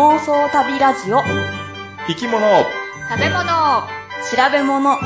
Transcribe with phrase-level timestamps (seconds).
[0.00, 1.20] 妄想旅ラジオ。
[2.06, 2.40] 生き物。
[3.10, 3.44] 食べ物。
[4.30, 4.96] 調べ物。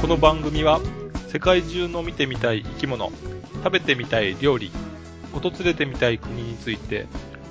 [0.00, 0.80] この番組は
[1.28, 3.12] 世界中の見てみたい生き物
[3.62, 4.72] 食べてみたい料理
[5.32, 7.06] 訪れてみたい国について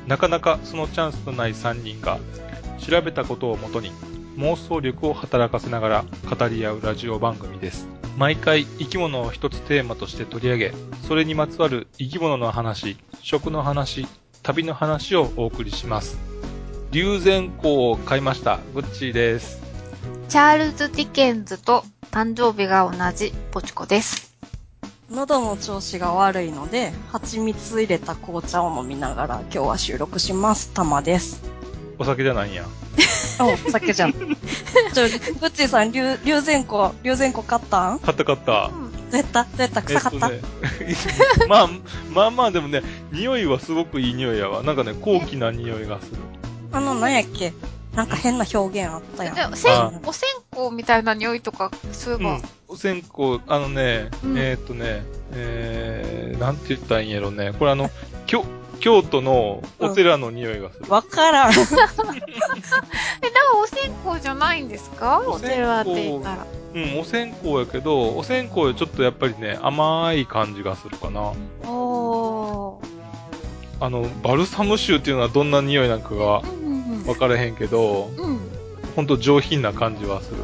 [0.07, 2.19] なかなかそのチャンスのない3人が
[2.79, 3.93] 調べたことをもとに
[4.41, 7.87] 妄想力を働かせながら語り合うラジオ番組です。
[8.17, 10.73] 毎回生き物を一つテーマとして取り上げ
[11.07, 14.07] それにまつわる生き物の話食の話
[14.41, 16.17] 旅の話をお送りします。
[16.91, 18.59] 龍涎香を買いました。
[18.73, 19.61] グッチーです。
[20.27, 24.33] チャールズ・ディケンズと誕生日が同じポチコです。
[25.11, 30.71] 喉の調子が悪いので蜂蜜入れた紅茶を飲みながら今日は収録します。
[30.73, 31.43] たまです。
[31.99, 32.63] お酒じゃないんや。
[32.63, 32.67] あ
[33.47, 34.13] お酒じゃん。
[34.13, 34.29] ちょグ
[35.47, 37.97] ッチーさん龍龍涎香龍涎香買ったん？
[37.99, 38.71] ど買った買った。
[39.13, 39.43] うやった？
[39.43, 39.81] どうやった？
[39.81, 40.41] 臭かった、えっとね、
[41.49, 41.69] まあ、
[42.13, 42.81] まあまあでもね、
[43.11, 44.63] 匂いはすごくいい匂いやわ。
[44.63, 46.17] なんかね、高貴な匂いがする。
[46.71, 47.53] あのなんやっけ？
[47.95, 49.35] なんか変な表現あったやん。
[49.35, 52.41] でも、せあん、お線香みたいな匂いとか、そういえば、うん。
[52.69, 54.37] お線香、あのね、うん。
[54.37, 55.03] えーっとね、
[55.33, 57.51] えー、なんて言ったらいいんやろね。
[57.59, 57.89] これあの、
[58.27, 58.45] 京、
[58.81, 60.85] 京都のお寺の匂いがする。
[60.91, 61.85] わからん え、だから
[63.63, 65.21] お線香じゃないんですか？
[65.25, 66.45] おお線香寺って言ったら。
[66.73, 71.33] うん、お線香やけど、お線香よりちょっとやっぱりね、甘い感じがするかな。
[71.69, 72.85] おー。
[73.79, 78.25] あの、バルサム臭っていうのはどんな匂いなんかがうんうん分からへんけど、うん。
[78.25, 78.39] うん。
[78.95, 80.37] ほんと上品な感じはする。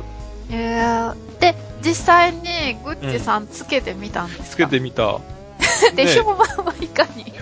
[0.51, 2.41] えー、で、実際に
[2.83, 5.19] グッチさんつけてみたんですか、つけてみた。
[5.95, 7.33] で、ね評判はいかに？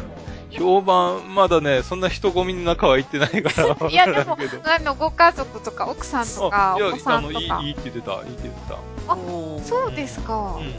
[0.57, 4.59] 評判、まだね、そんな人混みの中は行ってないからわ いやからんけど。
[4.63, 7.39] あの、ご家族とか、奥さんとか、お子さんとか。
[7.63, 8.75] いいって言ってた、いいって言ってた。
[9.07, 9.17] あ
[9.63, 10.57] そうですか。
[10.57, 10.73] うん。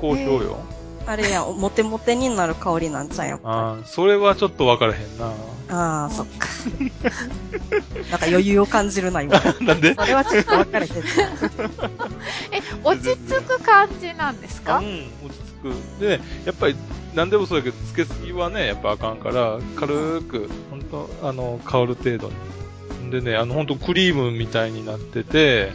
[0.00, 0.58] 好評よ。
[1.06, 5.26] あれやんモテモテになる香りなんちゃうやっぱああ、それはちょっと分からへんな。
[5.70, 6.48] ああ、そっか。
[8.10, 9.40] なんか余裕を感じるな、今。
[9.62, 9.94] なんで？
[9.94, 10.92] それはちょっと分かれへん。
[12.52, 14.78] え、落ち着く感じなんですか？
[14.78, 16.00] うん、落ち着く。
[16.00, 16.76] で、やっぱり、
[17.18, 22.30] 何でもそうだけど、つけすぎはね、やっぱあかんから、軽く、ほんと、あの、香る程度
[23.02, 23.10] に。
[23.10, 25.72] でね、あの、ほんとクリームみたいになってて、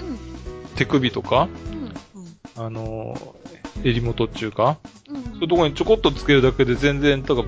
[0.77, 1.49] 手首とか、
[2.55, 2.63] うん。
[2.65, 3.35] あの、
[3.83, 4.77] 襟元っていうか、
[5.09, 5.17] うん。
[5.17, 7.45] うんそういうところにちょこっとつけるだけで全然多分、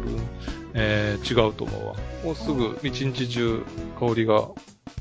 [0.74, 1.94] えー、違うと思うわ。
[2.26, 3.64] もうすぐ一日中
[3.98, 4.50] 香りが。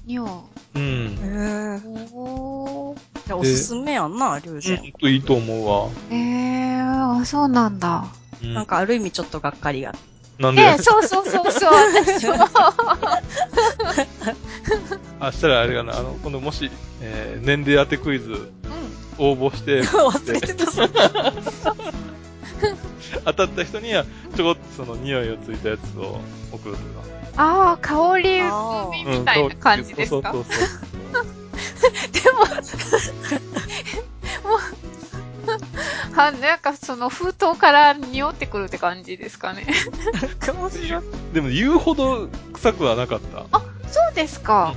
[0.04, 0.44] にょ
[0.76, 0.82] うん。
[0.82, 1.80] へえ。
[2.12, 2.98] おー。
[3.26, 4.92] じゃあおすすめやんな、リュウうんジェン。
[4.92, 5.88] といいと思うわ。
[6.10, 8.04] えー、あ、そうなんだ。
[8.44, 9.94] うん、なんかある意味ちょっとがっかりが。
[10.38, 12.34] なんで、え、そうそうそうそう、私も。
[15.20, 18.48] あ、したらあれかな、あの、今度もし、えー、年齢当てクイズう
[19.18, 20.66] 応募して、忘れてた、
[23.26, 24.04] 当たった人には、
[24.36, 27.44] ちょこっとその匂いをついたやつを送るとか。
[27.44, 27.46] ん。
[27.46, 30.32] ああ、香りみたいな感じですか？
[30.32, 30.84] そうそうそう
[32.12, 32.38] でも、
[34.50, 34.83] もう、
[36.14, 39.66] は、なんかその封筒から匂ってくるって感じですかね。
[40.38, 41.02] かもしれん。
[41.32, 43.60] でも言うほど臭くはなかった。
[43.90, 44.74] そうですか。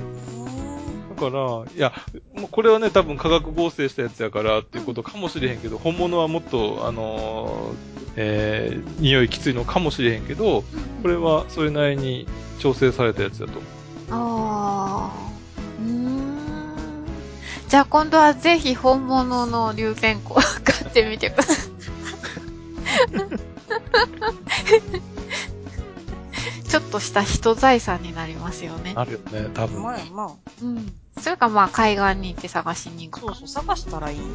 [1.16, 1.92] だから、いや、
[2.34, 10.64] もうこれはね、多分化学合成したやつやからっていうことかもしれへんけど、本物はもっと、あのーえー、匂いきついのかもしれへんけど、
[11.02, 12.26] これはそれなりに
[12.58, 13.62] 調整されたやつだと思う。
[14.10, 15.30] ああ。
[15.80, 16.17] うーん。
[17.68, 21.56] じゃあ今度はぜひ本物の流線香を買ってみてください。
[26.68, 28.92] ちょっとした人財産になりますよね。
[28.96, 29.82] あるよね、多分。
[29.82, 30.30] まあまあ。
[30.62, 30.92] うん。
[31.20, 33.34] それかまあ海岸に行って探しに行くか。
[33.34, 34.18] そうそう、探したらいい。
[34.18, 34.28] うん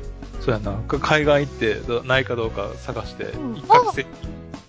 [0.40, 0.72] そうやな。
[0.72, 4.06] か海岸行って、どないかどうか探して、うん一攫千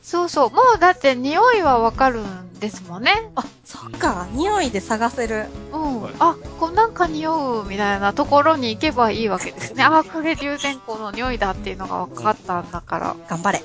[0.05, 0.49] そうそう。
[0.51, 3.31] もうだって匂いはわかるんですもんね。
[3.35, 4.27] あ、そっか。
[4.33, 5.47] 匂いで探せる。
[5.73, 6.01] うん。
[6.03, 9.83] はいあ、こうなんか匂うみたいなところに行けばいいわけですね。
[9.83, 13.15] あ、これ龍涎香の匂いだっていうのが分かったんだから。
[13.27, 13.63] 頑張れ。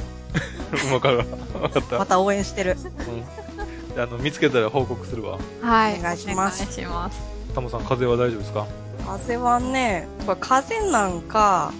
[0.79, 0.93] 金。
[0.95, 1.25] わかるわ。
[1.63, 1.99] わかった。
[1.99, 2.77] また応援してる。
[2.79, 3.95] うん。
[3.95, 5.37] であの、見つけたら報告するわ。
[5.61, 5.99] はい。
[5.99, 7.21] お願いしますお願いします。
[7.55, 8.67] タモさん、風邪は大丈夫ですか？
[9.07, 11.73] 風はね、これ風なんか、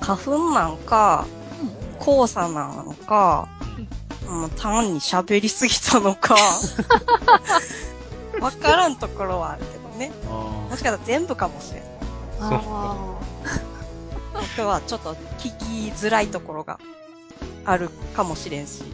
[0.00, 1.24] 花粉なんか、
[2.04, 3.48] 黄砂なのか、
[4.32, 6.36] うん、単に喋りすぎたのか、
[8.40, 10.10] わからんところはあるけどね。
[10.26, 11.82] あもしかしたら全部かもしれん。
[12.38, 13.18] そうあ
[14.32, 16.80] 僕はちょっと聞きづらいところが
[17.66, 18.84] あるかもしれんし、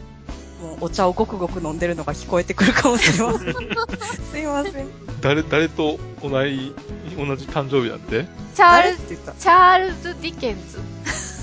[0.61, 3.53] もうお茶をごくごく飲んでるのが聞こえてくるかもしれません。
[4.31, 4.73] すいません。
[5.21, 6.75] 誰、誰と同じ、
[7.17, 8.25] 同じ誕生日なんて
[8.55, 9.03] チャー誰ルズ、
[9.39, 10.81] チャールズ・ディケンズ。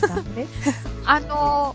[0.07, 0.47] 誰？
[1.07, 1.75] あの。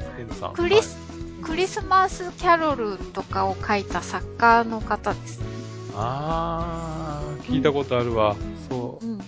[0.53, 0.95] クリス、
[1.43, 5.39] クリスマスキャロルとかを書いた作家の方です。
[5.95, 8.35] あー、聞いたことあるわ。
[8.69, 9.19] そうん。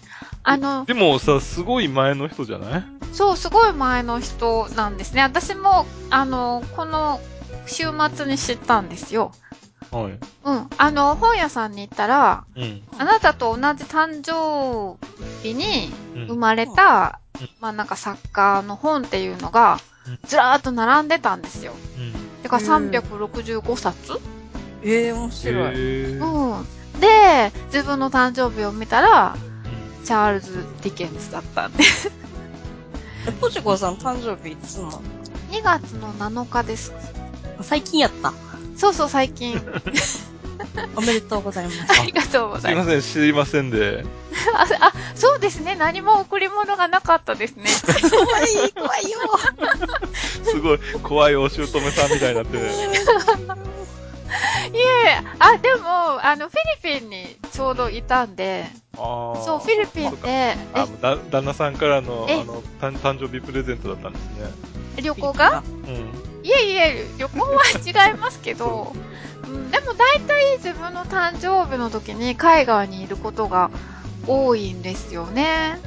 [0.44, 2.83] あのう。、でもさ、すごい前の人じゃない？
[3.13, 5.21] そう、すごい前の人なんですね。
[5.21, 7.19] 私も、あの、この
[7.65, 9.31] 週末に知ったんですよ。
[9.92, 10.19] はい。
[10.45, 10.69] うん。
[10.77, 12.81] あの、本屋さんに行ったら、うん。
[12.98, 14.98] あなたと同じ誕生
[15.44, 17.22] 日にうん生まれた、うん
[17.60, 21.74] まあなんか作家の本っていうのがうん、ずらーっと並んでたんですよ。
[21.98, 22.44] うん。
[22.44, 24.19] だからうん365冊
[24.84, 26.18] ええ面白い。
[26.18, 26.66] うん。
[27.00, 29.36] で、自分の誕生日を見たら、
[30.04, 31.84] チャールズ・ディケンズだったんで。
[33.28, 35.01] え、 ポチコさん誕生日いつなの
[35.51, 36.92] ？2月の7日です。
[37.62, 38.34] 最近やった。
[38.75, 39.62] そうそう、最近。
[40.95, 42.01] おめでとうございます。
[42.01, 42.83] ありがとうございま。
[42.83, 44.04] すいますせん、知りませんで。
[44.56, 45.75] あ、あそうですね。
[45.75, 47.65] 何も贈り物がなかったですね。
[48.10, 49.19] 怖い、怖いよ。
[50.44, 52.63] すごい、怖いお姑さんみたいになってね。
[54.74, 64.51] いえ、あ、でも、あの、フィリピンにちょうどいたんで、そう、フィリピンで、あだ旦那さんからの、えあの、誕誕生日プレゼントだったんですね。
[64.98, 65.63] え、旅行が？
[65.88, 66.32] うん。
[66.44, 68.94] いえいえ、旅行は違いますけど、
[69.45, 73.72] うん、でも大体自分の誕生日の時に海外にいることが
[74.28, 75.80] 多いんですよね。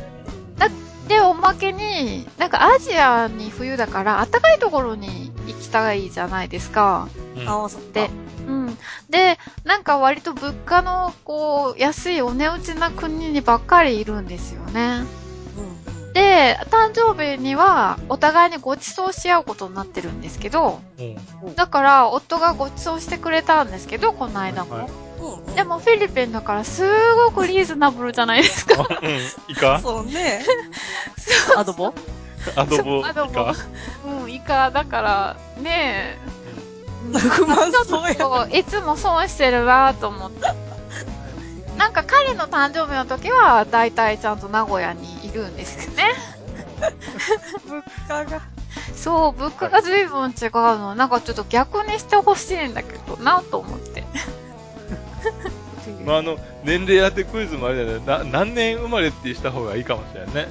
[0.58, 0.68] だ
[1.08, 7.08] で、おまけに、なんかアジアに冬だから暖かいところに行きたいじゃないですか。
[7.36, 8.10] うんあ、そっかで。
[8.48, 8.78] うん。
[9.10, 15.04] で、なんか割と物価のこう、安いお値打ちな国にばっかりいるんですよね。
[16.16, 16.22] うん。
[16.22, 21.02] で、誕生日にはお互いにご馳走し合うことになってるんですけど、う
[21.50, 21.54] ん。
[21.54, 24.72] だから夫がご馳走してくれたんですけど、この間も。
[24.72, 24.90] はいはい
[25.48, 25.54] うん。
[25.54, 26.82] でもフィリピンだからす
[27.14, 28.82] ごくリーズナブルじゃないですか。
[28.82, 29.18] あうん。
[29.48, 30.44] イカ そうね。
[31.56, 31.94] アドボ？
[32.54, 33.54] アドボ、イアドボカ
[34.22, 36.36] うん、イカだから、ねえ。
[37.18, 38.14] 不満そうや。
[38.14, 40.65] そういつも損してるなと思って。
[41.76, 46.14] なんか彼の誕生日の時は、だいたいちゃんと名古屋にいるんですよね。
[47.68, 48.40] 物価が。
[48.94, 50.94] そう、物価が随分違うの。
[50.94, 54.04] なんかちょっと逆にしてほしいんだけどなと思って。
[56.04, 58.06] まあ、あの、年齢当てクイズもあれだよね。
[58.06, 60.48] な、何年生まれってした方がいいかもしれないね。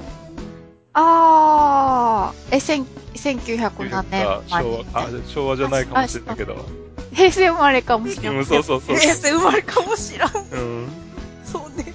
[0.92, 6.56] あー、え、千1900何年昭和、あ、昭和じゃないかもしれないけど。
[7.12, 8.62] 平成生まれかもしれうん、ません。
[8.62, 8.96] そうそうそう。
[8.96, 10.32] 平成生まれかもしらん。
[10.34, 11.05] うん。
[11.46, 11.94] そうね。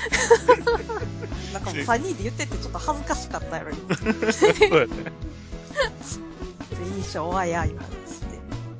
[1.52, 3.96] なんかもう3人で言っててちょっと恥ずかしかったやろ、今。
[4.32, 5.12] そうやね。
[6.70, 7.82] 全員昭和や、今。
[7.82, 8.38] つって。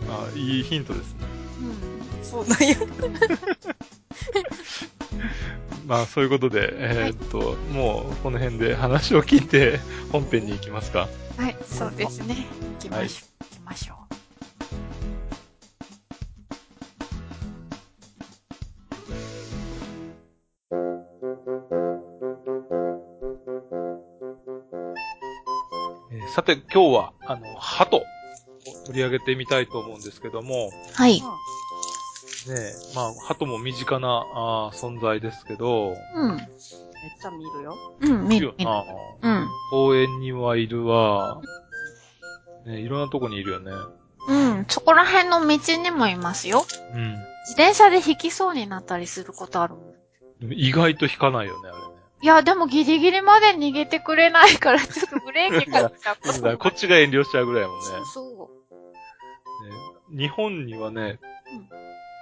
[0.08, 1.18] あ、いいヒントですね。
[1.60, 2.76] うんそうなんや。
[5.86, 9.80] まあ、そういうことで、えーっと、もう、この辺で話を聞いて、
[10.12, 11.08] 本編に行きますか。
[11.36, 12.46] はい、そうですね。
[12.78, 13.44] 行きましょう。
[13.44, 13.99] 行きましょえ
[26.40, 28.02] さて、今日は、あの、鳩を
[28.86, 30.94] 取り上げてみたいと思うんですけども、う。
[30.94, 31.20] はい。
[31.20, 31.24] ね
[32.48, 36.36] え、まあ、鳩も身近なあー存在ですけど、うん。
[36.36, 36.46] めっ
[37.20, 37.76] ちゃ見るよ。
[38.00, 38.70] うん、見いる見る。
[38.70, 38.84] な。
[39.20, 39.48] うん。
[39.70, 41.42] 公園にはいるわ。
[42.64, 43.72] ねいろんなとこにいるよね。
[44.28, 46.64] うん、そこら辺の道にもいますよ。
[46.94, 47.16] うん。
[47.48, 49.80] 自転車で引きそうになったりすることあるも
[50.48, 50.52] ん。
[50.54, 51.99] 意外と引かないよね、あれね。
[52.22, 56.58] いや、でもギリギリまで逃げてくれないから、ちょっとブレーキかけちゃった。
[56.58, 57.78] こっちが遠慮しちゃうぐらいもん。
[57.78, 57.84] ね。
[57.84, 58.50] そうそ
[60.14, 61.18] ね日本にはね、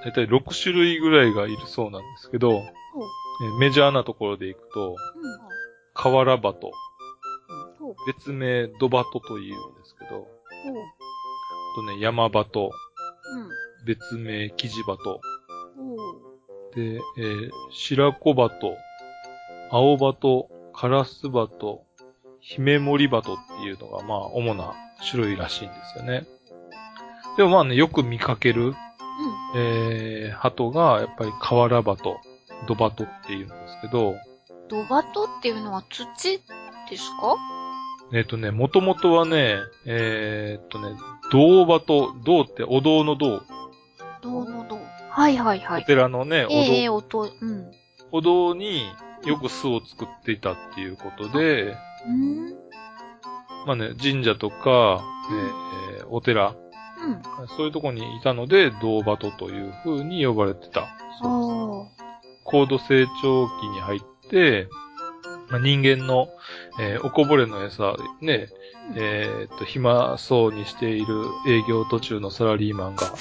[0.05, 2.03] だいたい6種類ぐらいがいるそうなん。
[2.03, 4.93] ですけど、えメジャーなところで行くと、う。
[4.93, 5.39] うん。
[5.95, 6.71] カワラバト、
[8.07, 9.75] 別名ドバトというん。
[9.75, 12.71] ですけど、あとね、ヤマバト、
[13.35, 13.49] うん。
[13.85, 15.21] 別名キジバト、
[16.75, 18.77] で、えー、白子バト、
[19.71, 21.83] 青バト、カラスバト、
[22.41, 24.75] ヒメモリバトっていうのが、まあ、主な
[25.11, 26.27] 種類らしいんですよね。
[27.37, 28.75] でもまあね、よく見かける、
[29.57, 32.17] えー、鳩が、やっぱりカワラバト、
[32.67, 34.19] ドバトっていうんですけど、うん。
[34.69, 36.05] ドバトっていうのは土
[36.91, 37.37] ですか？
[38.13, 40.97] えっ、とね、もともとはね、えー、っとね、
[41.31, 43.43] 銅バト、銅ってお堂の銅、
[44.23, 44.79] 銅の銅。
[45.11, 45.85] はいはいはおい。
[45.85, 47.71] 寺のね、お堂、ええ音、うん。
[48.11, 48.91] お堂に
[49.25, 52.51] よく巣を作っていたっていうことで、うん。
[53.67, 55.03] まあね、神社とか、
[55.99, 56.55] えーお寺、
[57.01, 57.49] うん。
[57.57, 60.89] そういうとこにいたので、銅バトという風に呼ばれてた。
[61.21, 62.03] そう。
[62.45, 64.69] 高度成長期に入って、
[65.51, 66.29] まあ、人間の、
[66.81, 68.49] えーおこぼれの餌、ね、
[68.97, 73.13] えーっと、暇そうにしている営業途中のサラリーマンが、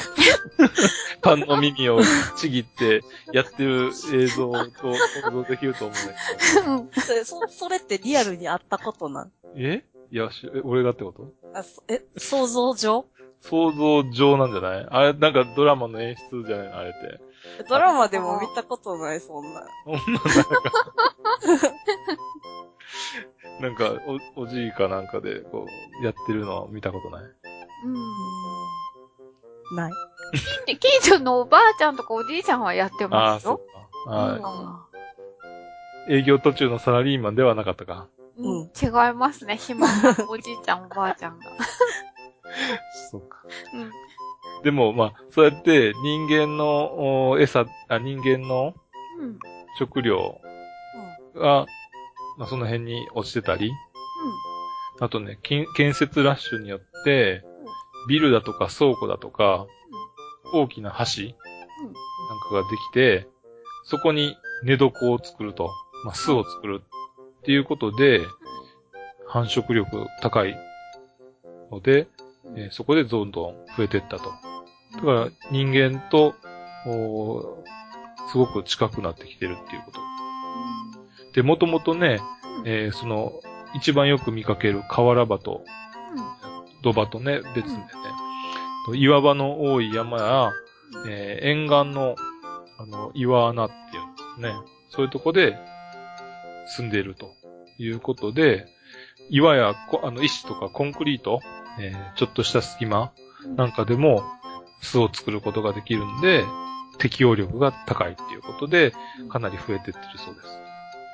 [1.21, 1.99] パンの耳を
[2.37, 3.01] ちぎって
[3.33, 9.31] やってる映像と想像できると思うんだそれ、そ、 それってリアルにあったことなん？
[9.31, 9.53] けど。
[9.57, 9.83] え？
[10.11, 11.31] いや、しえ俺がってこと？
[11.53, 13.05] あ、そえ、想像上？
[13.41, 14.87] 想像上なんじゃない？
[14.89, 16.67] あれ、なんかドラマの演出じゃない？
[16.67, 17.26] のあれって。
[17.69, 19.63] ドラマでも見たことない、そんな。
[19.85, 20.19] そんな、
[23.59, 24.01] なんか、なんか、
[24.35, 25.65] お、おじいかなんかで、こ
[26.01, 27.23] う、やってるのは見たことない？
[27.85, 27.89] う
[29.73, 29.75] ん。
[29.75, 29.91] ない。
[30.65, 33.61] で近所のおばあちゃんとかおじいちゃんはやってああ、ますよ。
[34.05, 34.11] そっか。
[34.11, 34.87] は
[36.07, 36.19] うんい。
[36.19, 38.07] 営業途中のサラリーマンではなかったか？
[38.37, 39.57] うん、違いますね。
[39.57, 41.45] 暇なおじいちゃん、おばあちゃんが。
[43.11, 43.39] そっか。
[43.73, 43.91] うん。
[44.63, 48.73] でも、まあ、そうやって人間のお餌、あ、人間の
[49.19, 49.39] うん。
[49.79, 50.41] 食料
[51.35, 51.65] が、
[52.37, 53.71] まあ、その辺に落ちてたり、
[54.99, 57.43] あとね、建建設ラッシュによって、
[58.09, 59.67] ビルだとか倉庫だとか、
[60.53, 61.33] 大きな橋なん
[62.49, 63.27] かができて、
[63.83, 65.69] そこに寝床を作ると、
[66.03, 66.81] まあ、巣を作る
[67.39, 68.21] っていうことで、
[69.27, 70.55] 繁殖力高い
[71.71, 72.07] ので、
[72.55, 74.31] えーそこでどんどん増えていったと。
[74.93, 76.35] だから人間と、
[78.31, 79.99] すごく近くなってきてるっていうこと。
[81.33, 82.19] で、もともとね、
[82.65, 83.33] えーその、
[83.75, 85.65] 一番よく見かける河原場と
[86.83, 87.83] 土場とね、別でね、
[88.95, 90.51] 岩場の多い山や、
[91.07, 92.15] えー沿岸の、
[92.79, 94.55] あの、岩穴っていうんですね。
[94.89, 95.57] そういうとこで
[96.67, 97.33] 住んでいると
[97.77, 98.67] いうことで、
[99.29, 101.41] 岩やこあの石とかコンクリート、
[101.79, 103.11] えーちょっとした隙間
[103.55, 104.23] なんかでも
[104.81, 106.43] 巣を作ることができるんで、
[106.97, 108.93] 適応力が高いっていうことで、
[109.29, 110.47] かなり増えてってるそうです。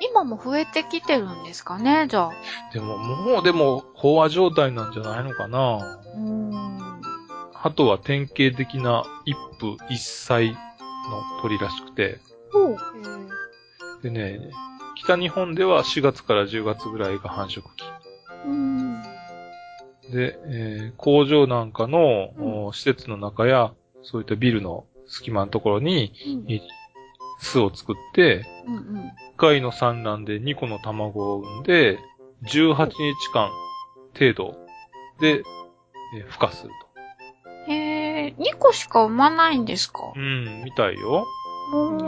[0.10, 2.32] 今も増えてきてるんですかね、じゃあ。
[2.74, 7.02] でも、もうでも、飽和状態なんじゃないのかなうん。
[7.54, 10.54] 鳩は典型的な一夫一妻の
[11.42, 12.20] 鳥らしくて。
[14.02, 14.40] でね、
[14.96, 17.86] 北日本では4月から10月ぐらいが繁殖期。
[20.14, 20.18] うん。
[20.18, 26.62] で、えー工場なんかの、うんお施設の中や、そういったビルの隙間のところにうんい
[27.40, 28.82] 巣を作って、うんうん。
[29.00, 32.00] 1回の産卵で2個の卵を産んで、
[32.46, 32.92] 18日
[33.34, 33.50] 間
[34.18, 34.56] 程度
[35.20, 35.42] で、
[36.18, 36.72] えー孵化する
[37.68, 40.00] へえ、2個しか産まないんですか？
[40.00, 40.14] と。
[40.16, 41.26] うん、みたいよ。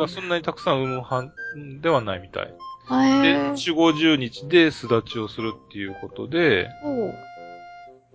[0.08, 2.44] そんなにたくさん産むはんではないみたい。
[2.44, 3.52] へで、え。
[3.54, 6.68] 4、50日で巣立ちをするっていうことで。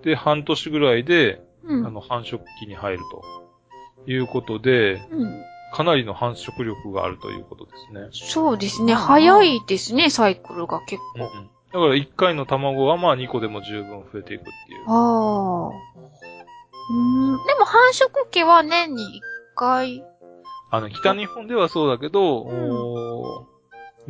[0.02, 1.87] で、半年ぐらいで、うん。
[1.87, 5.42] あの、繁殖期に入るということで、うん。
[5.73, 8.09] かなりの繁殖力があるということですね。
[8.12, 8.95] そうですね。
[8.95, 11.30] 早いですね、サイクルが結構。
[11.33, 14.85] うんうんだから1回の卵はまあ2個でも十分増えていくっていう。
[14.88, 16.00] ああ。
[16.90, 17.47] うん。
[17.47, 19.07] でも繁殖期は年に1
[19.54, 20.04] 回。
[20.73, 23.50] あの、北日本ではそうだけど、おー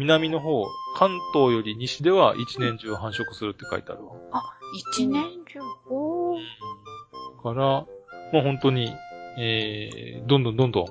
[0.00, 0.66] 南の方、
[0.96, 4.14] 関東より西では一年中繁殖するって書いてあるわ。
[4.32, 4.58] あ、
[4.94, 5.60] 一年中？
[5.90, 6.36] お
[7.42, 7.86] から、も
[8.34, 8.94] う本当に、
[9.38, 10.86] えー、どんどんどんどん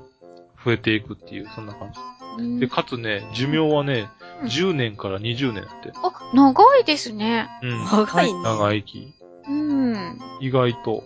[0.63, 1.99] 増えていくっていう、そんな感じ。
[2.37, 4.09] うんで、かつね、寿命はね、
[4.41, 5.91] うん10年から20年だって。
[5.95, 7.49] あ、長いですね。
[7.61, 7.83] うん。
[7.85, 8.41] 長いね。
[8.41, 9.13] 長生き。
[9.49, 10.19] うん。
[10.39, 11.03] 意外と。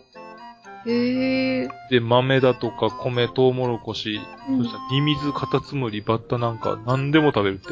[0.86, 1.70] へえ。
[1.90, 4.20] で、豆だとか米、トウモロコシ、
[4.50, 7.70] うんそしたらミミズ、カタツムリ、バッタなんか何でも食べるって。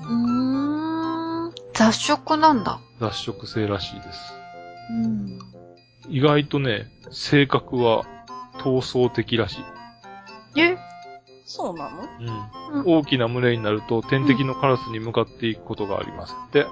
[0.00, 1.52] うーん。
[1.74, 2.80] 雑食なんだ。
[3.00, 4.34] 雑食性らしいです。
[4.90, 5.38] うん。
[6.08, 8.04] 意外とね、性格は
[8.58, 9.58] 闘争的らし
[10.56, 10.60] い。
[10.60, 10.76] え？
[11.44, 12.02] そうなの？
[12.20, 12.80] うん。
[12.80, 16.66] うん大きな群れになると天敵のカラスに向かっていくことがありますって。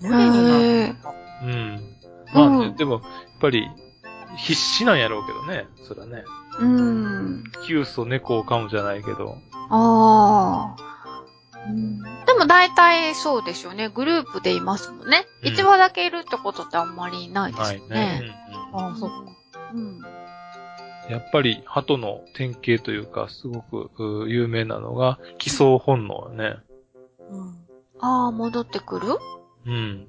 [0.00, 1.14] 無理になへるのか。
[1.42, 1.80] うん。
[2.34, 3.02] まあね、うんでも、やっ
[3.40, 3.68] ぱり、
[4.36, 5.66] 必死なんやろうけどね。
[5.86, 6.24] そらね。
[6.58, 7.44] うん。
[7.66, 9.36] キュウソ猫を噛むじゃないけど。
[9.70, 10.91] ああ。
[11.66, 12.02] うん。
[12.02, 13.88] でも大体そうでしょうね。
[13.88, 15.26] グループでいますもんね。
[15.42, 17.88] うん一羽だけいるってことってあんまりないですよね。
[17.88, 18.22] ね。
[18.72, 19.16] うんうんああ、そっか。
[19.74, 20.00] うん。
[21.10, 23.90] やっぱり、鳩の典型というか、すごく
[24.24, 26.56] う有名なのが、寄生本能ね。
[27.30, 27.56] うん。
[28.00, 29.18] ああ、戻ってくる？
[29.66, 30.08] うん。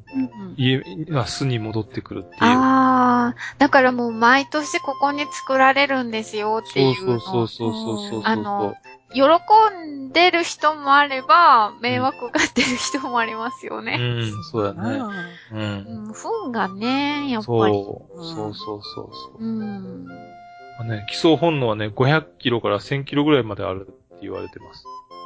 [0.55, 2.41] 家が巣に戻ってくるっていう。
[2.41, 7.19] ああ、だからもう毎年ここに作られるんですよっていうそうの。
[7.19, 8.22] そうそうそうそうそう。
[8.24, 8.75] あの
[9.13, 9.22] 喜
[9.86, 13.98] んでる人もあれば、迷惑がってる人もありますようね。
[13.98, 15.00] ん、そうだね。
[15.00, 15.10] あ
[15.51, 16.05] うん。
[16.08, 17.74] うん、糞がね、やっぱそう、り。
[17.74, 19.03] そうそうそうそ
[19.39, 19.43] う。
[19.43, 20.05] うん。
[20.05, 20.13] ま
[20.82, 24.84] あね、基礎本能はね、500キロから1000キロぐらいまであるって言われてます。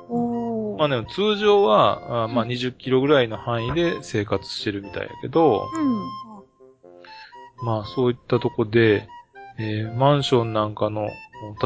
[0.10, 0.80] おー。
[0.80, 7.66] まあね、通常は、あまあうん20キロぐらいの範囲で生活してるみたいやけど、うん。
[7.66, 9.08] まあそういったとこで、
[9.58, 11.10] えーマンションなんかの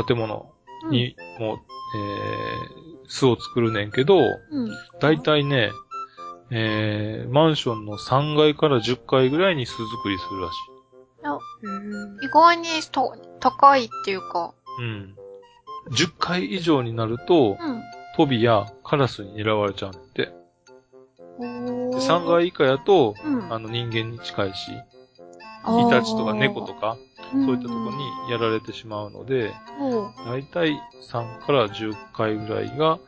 [0.06, 0.51] 建物
[0.88, 1.60] にも、
[1.96, 4.72] えー巣を作るねんけど、うん。
[5.02, 5.72] だいたいね、
[6.50, 10.54] えーマンションの3階から10階ぐらいに巣作りするらし
[12.24, 14.54] 意外にと高いっていうか。
[14.80, 14.82] い。
[14.82, 15.16] うん。
[15.92, 17.82] 10階以上になると、うん。
[18.16, 20.26] トビやカラスに狙われちゃうんだって。
[20.26, 20.32] で
[21.40, 23.54] おー3階以下やと、うん。
[23.54, 33.00] あの人間に近いし、イタチとか猫とか、うんそういったとこにやられてしまうので、おーだいたい3から10回ぐらいが、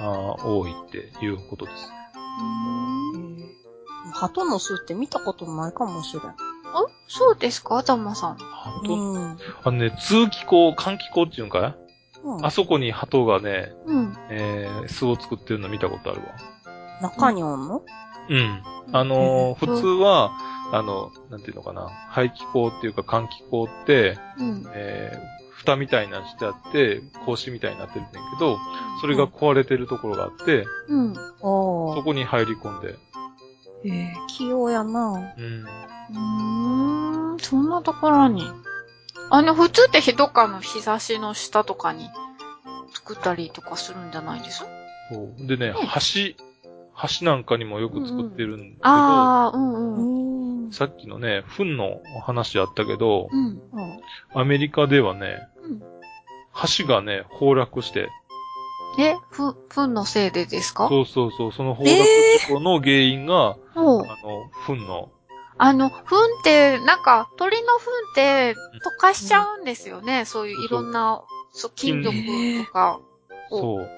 [0.00, 1.92] あー多いっていうことです。
[4.12, 6.22] 鳩の巣って見たことないかもしれん。
[6.24, 6.34] あ、
[7.08, 7.82] そうですか？
[7.82, 8.36] ダマさん。
[8.36, 9.38] ハト、うん。
[9.64, 11.62] あのね、通気口、換気口っていうんかい？
[12.24, 14.16] うんあそこに鳩がね、うん。
[14.28, 16.26] えー、巣を作ってるの見たことあるわ。
[17.00, 17.82] 中におんの？
[18.28, 18.62] うん。
[18.92, 20.32] あのーうん普通は、
[20.72, 24.64] あの、なんていうのかな、排気口っていうか換気口って、うん。
[24.74, 28.58] えー、蓋みたいなのしてあって、格子みたいになってるんだけど、
[29.00, 31.14] それが壊れてるところがあって、うん。
[31.40, 32.96] おそこに入り込んで、
[33.84, 35.64] ええ器用やなうん。
[36.14, 38.44] うーん、そんなところに。
[39.30, 42.08] あの、普通ってどっかの日差しの下とかに
[42.94, 44.64] 作ったりとかするんじゃないです？
[45.12, 45.46] そう。
[45.46, 46.34] でね、ね橋、
[47.20, 50.27] 橋なんかにもよく作ってるんだけど、ああ、うんうん。
[50.68, 50.72] ん。
[50.72, 53.60] さっきのね、糞の話あったけど、うん。
[53.72, 54.00] うん。
[54.34, 55.82] アメリカではね、うん
[56.76, 58.08] 橋がね、崩落して、
[58.98, 60.88] え、ふ、ふんのせいでですか？
[60.88, 62.04] そうそうそう、その崩落
[62.40, 65.12] 事故の原因が、おうあの、糞の、
[65.56, 68.56] あの、ふんって、なんか、鳥のふんって溶
[68.98, 70.24] かしちゃうんですよね。
[70.24, 71.22] そういういろんな、
[71.52, 72.16] そう、金属
[72.66, 72.98] とか
[73.52, 73.58] を。
[73.60, 73.88] そう。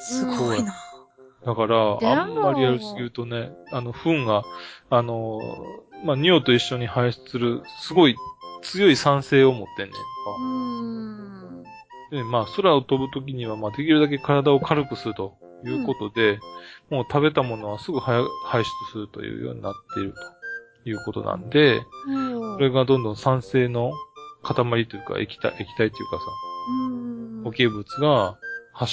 [0.00, 0.74] すごいな。
[1.46, 4.42] だから、あんまりやりすぎるとね、あの、糞が、
[4.90, 5.40] あの、
[6.04, 8.16] まあ、尿と一緒に排出する、すごい
[8.62, 9.98] 強い酸性を持ってんねんか。
[10.38, 11.64] うーん。
[12.10, 16.38] で、まあ、空を飛ぶときには、まあ、できるだけ体を軽くするということで、
[16.90, 20.14] もう食べたものはすぐ排排出するというようになっている
[20.82, 22.54] ということなんで、うん。
[22.54, 23.92] それがどんどん酸性の
[24.42, 26.22] 塊というか、液体、液体というかさ、
[26.70, 27.10] うん
[27.42, 28.38] 固形物が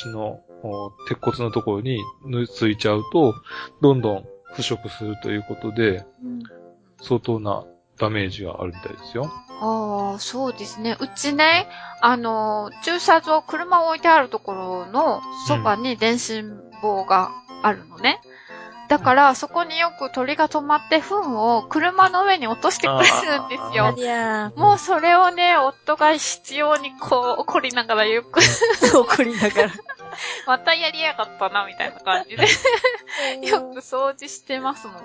[0.03, 1.99] 橋のお鉄骨のところに
[2.47, 3.35] ついちゃうと、
[3.81, 6.56] どんどん腐食するということで、うん
[7.01, 7.65] 相当な
[7.99, 9.31] ダメージがあるみたいですよ。
[9.59, 10.97] ああ、そうですね。
[10.99, 11.67] うちね、
[12.01, 17.31] あの、駐車場、車を置いてあるところのそばに電信棒が
[17.63, 18.21] あるのね。
[18.87, 24.51] だから、そこによく鳥が止まって、糞を車の上に落としてくれるんですあよ。
[24.55, 28.43] もうそれをね、夫が必要にこう、怒りながらよく、ー、
[28.97, 29.71] 怒りながら。
[30.47, 32.43] またやりやがったな、みたいな感じで、
[33.47, 34.97] よく 掃除してますもん。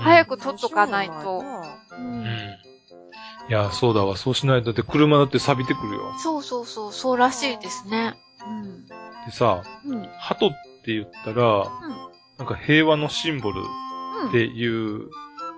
[0.00, 1.38] 早く取っとかないと。
[1.92, 2.22] ううん。
[2.24, 2.26] ん
[3.48, 4.16] いや、そうだわ。
[4.16, 6.12] そうしないと、だって車だって錆びてくるよ。
[6.18, 8.18] そうそうそう、そうらしいですね。
[8.46, 8.86] うん。
[8.86, 8.92] で
[9.32, 10.08] さ、うん。
[10.18, 10.50] 鳩っ
[10.84, 11.64] て言ったら、
[12.36, 13.62] なんか平和のシンボル
[14.28, 14.66] ってい
[14.96, 15.08] う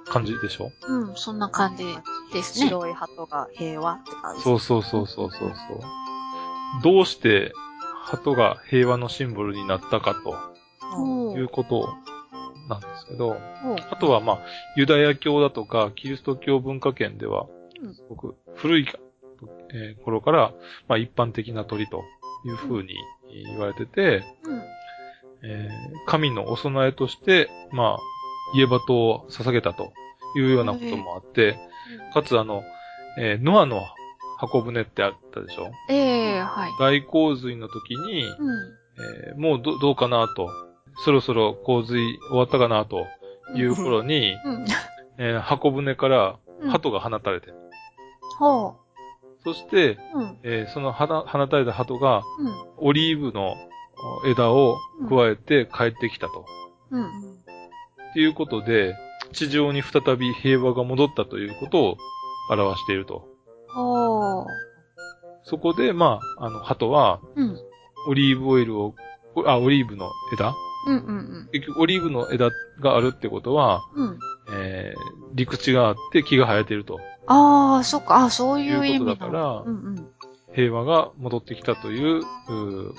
[0.07, 0.71] 感じでしょ？
[0.87, 1.09] うん。
[1.11, 1.85] うん、そんな感じ
[2.33, 2.67] ですね。
[2.69, 4.43] 白い鳩が平和って感じ。
[4.43, 5.81] そうそうそうそうそうそう。
[6.83, 7.53] どうして
[8.11, 10.61] 鳩が平和のシンボルになったかと。
[11.37, 11.88] いうこと
[12.68, 13.37] なんですけど、お
[13.90, 14.38] あとはまあ、
[14.77, 17.46] ユダヤ教だとか、キリスト教文化圏では
[17.83, 18.87] うん、すごく古い、
[19.73, 20.53] えー頃から、
[20.88, 22.05] まあ一般的な鳥と
[22.44, 22.94] いうふうに
[23.46, 24.62] 言われてて、うん。
[25.42, 27.99] えー神のお供えとして、まあ、
[28.55, 29.92] 家鳩を捧げたと
[30.37, 31.57] いうようなこともあって、
[32.12, 32.62] かつあの、
[33.18, 33.81] えーノアの
[34.40, 35.70] 箱舟ってあったでしょ？
[35.88, 36.70] ええはい。
[36.81, 38.31] 大洪水の時に、うん。
[39.29, 40.48] えーもうどどうかなと、
[41.05, 43.07] そろそろ洪水終わったかなと
[43.55, 44.64] いう頃に、うん。
[45.18, 47.48] えー箱舟からうん鳩が放たれて、
[48.38, 48.76] ほ
[49.44, 50.18] そして、う。
[50.18, 50.38] うん。
[50.42, 52.55] えーその放放たれた鳩がうん。
[52.88, 53.55] オリーブの
[54.24, 54.76] お枝を
[55.09, 56.44] 加えて帰ってきたと。
[56.90, 57.05] うん。
[57.07, 57.09] っ
[58.14, 58.94] ていうことで、
[59.33, 61.96] 地上に再び平和が戻ったということを
[62.50, 63.29] 表していると。
[63.75, 64.47] ほう。
[65.45, 67.59] そこで、まあ、あの、鳩は、うん。
[68.09, 68.95] オリーブオイルを、
[69.35, 70.55] おあ、オリーブの枝？
[70.87, 74.07] うんうん結局、オリーブの枝があるってことは、うん。
[74.09, 74.19] うん。
[74.53, 75.01] えー、
[75.35, 76.99] 陸地があって木が生えていると。
[77.27, 78.17] ああ、そっか。
[78.25, 80.09] あそういう意味だからうんうん。
[80.55, 82.93] 平和が戻ってきたという、うー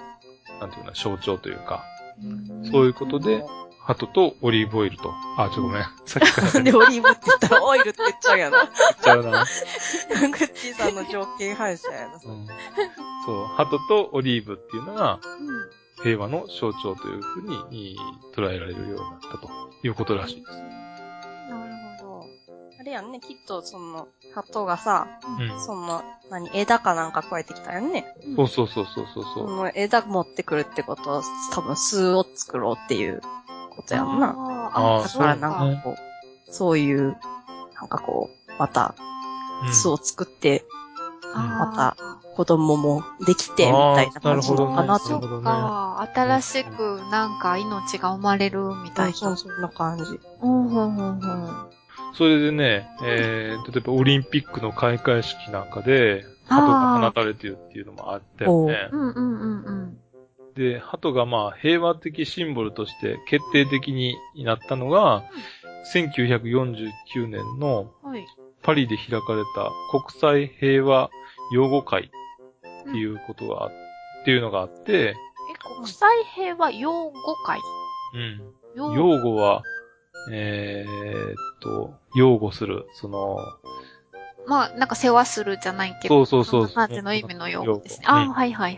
[0.59, 1.83] なんていうかな、象徴というか、
[2.23, 3.43] うんそういうことで、
[3.83, 5.11] 鳩とオリーブオイルと。
[5.37, 5.83] あ、ちょ、ごめん。
[6.05, 8.57] さっきからなんでオリーブって言ったらオイルって言っちゃうやな。
[8.59, 9.31] 言っちゃうな。
[9.31, 9.35] グ
[10.37, 12.13] ッチーさんの条件反射やな。
[12.23, 12.47] うん
[13.25, 15.19] そう、鳩とオリーブっていうのが、
[16.03, 17.97] 平和の象徴というふうにい
[18.35, 19.49] 捉えられるようになったと
[19.83, 20.51] いうことらしいです。
[21.49, 22.25] なるほ
[22.79, 25.07] あれやんね、きっとその、鳩がさ、
[25.39, 25.61] うん。
[25.61, 28.15] その、何、枝かなんか加えてきたよね。
[28.35, 28.47] ど。
[28.47, 29.55] そうそうそうそうそうそ。
[29.55, 31.21] の枝持ってくるってことは、
[31.53, 33.21] 多分巣を作ろうっていう
[33.81, 34.35] ことやんな。
[34.73, 35.57] あだそうからなんか。
[35.77, 37.17] かこう、そういう、
[37.75, 38.95] なんかこう、また
[39.65, 40.65] うん巣を作って、
[41.33, 41.95] あーま
[42.35, 45.05] 子供もできて、みたいな感じかなと。
[45.05, 46.09] そっか。
[46.15, 49.13] 新しくなんか命が生まれるみたいな。
[49.13, 50.19] そうそう、そんな感じ。
[50.41, 51.71] うん、ほんほんほん。
[52.13, 58.89] それでね、えー、例えばオリンピックの開会式なんかで、鳩が放たれてるっていうのもあったよね。
[58.91, 59.97] うんうんうんうん。
[60.55, 65.23] で、鳩がまあ平和的シンボルとして決定的になったのが、
[65.93, 68.25] 1949年のはい。
[68.63, 71.09] パリで開かれた国際平和
[71.51, 72.11] 擁護会
[72.81, 73.71] っていうことがあ、っ
[74.23, 75.15] ていうのがあって、え、
[75.77, 77.11] 国際平和擁護
[77.45, 77.59] 会？
[78.13, 78.53] うん。
[78.75, 79.63] 擁擁護は、
[80.31, 83.37] えーっと、擁護する、その、
[84.45, 86.25] まあ、なんか世話するじゃないけど。
[86.25, 88.05] そうそうそうそんな感じの意味の擁護ですね。
[88.07, 88.77] あ、はいはいは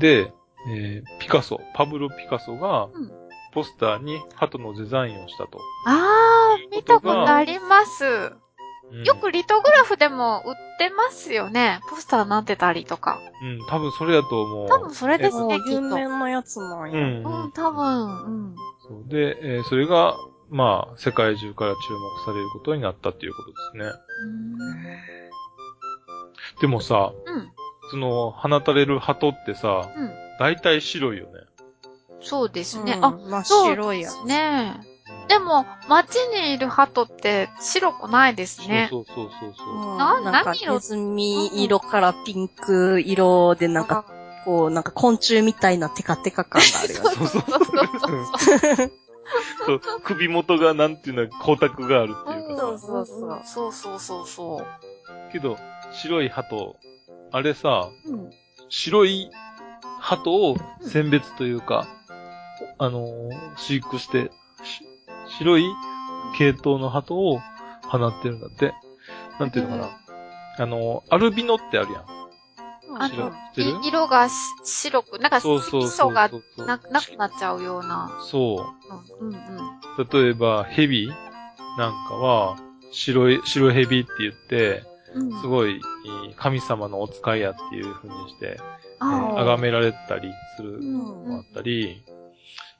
[0.00, 0.32] で、
[0.68, 3.12] えーピカソ、パブロ・ピカソがうん、
[3.52, 5.58] ポスターに鳩のデザインをしたと。
[5.86, 8.04] あー、見たことあります。
[8.04, 8.40] うん
[9.04, 11.80] よくリトグラフでも売ってますよね。
[11.90, 13.18] ポスターなってたりとか。
[13.42, 14.68] うん、多分それだと思う。
[14.68, 15.80] 多分それですね、もう有きっと。
[15.80, 17.00] 名なやつなんや。
[17.00, 18.54] うん、うん、多分、うん。
[18.86, 20.16] そうで、えーそれが、
[20.50, 23.92] まあ、世界中から注目されることになったっていうことですね。
[26.60, 27.52] でもさ、うん。
[27.90, 30.10] その、放たれる鳩ってさ、うん。
[30.38, 31.32] 大体白いよね。
[32.20, 32.94] そうですね。
[32.94, 34.24] うんあ、真っ白いやつ。
[34.26, 34.80] ね。
[35.28, 38.88] でも、街にいる鳩って白くないですね。
[38.90, 39.92] そうそうそうそうそう。
[39.92, 40.74] うんななん色？
[40.74, 44.04] ネズミ色からピンク色で、なんか、
[44.44, 47.10] こう、なんか昆虫みたいなテカテカ感があるよね。
[47.16, 48.90] そうそうそう
[49.66, 52.78] そう首元がなんていうの、光沢があるっていうかさ。
[52.78, 54.62] そうそうそうそうそうそうそ
[55.32, 55.58] けど、
[55.92, 56.76] 白い鳩、
[57.32, 58.12] あれさ、う。
[58.12, 58.30] うん。
[58.68, 59.30] 白い
[60.00, 61.86] 鳩を選別というか、
[62.78, 64.30] あのー飼育して、
[64.64, 64.84] し
[65.38, 65.64] 白い
[66.38, 67.40] 系統の鳩を
[67.82, 68.74] 放ってるんだって。
[69.38, 69.90] なんていうのかな。
[70.58, 72.16] あのーアルビノってあるやん。
[72.98, 73.32] あの
[73.82, 74.34] 色がし
[74.64, 76.30] 白く、なんか色素が。
[76.56, 78.18] ななくなっちゃうような。
[78.22, 78.66] そ
[79.20, 79.24] う。
[79.24, 80.22] うんうんうん。
[80.22, 81.08] 例えば、ヘビ
[81.76, 82.56] なんかは、
[82.90, 84.95] 白い、白ヘビって言って、うん、
[85.40, 85.80] すごい、
[86.36, 88.60] 神様のお使いやっていう風にして、
[88.98, 92.02] あがめられたりするうんのもあったり、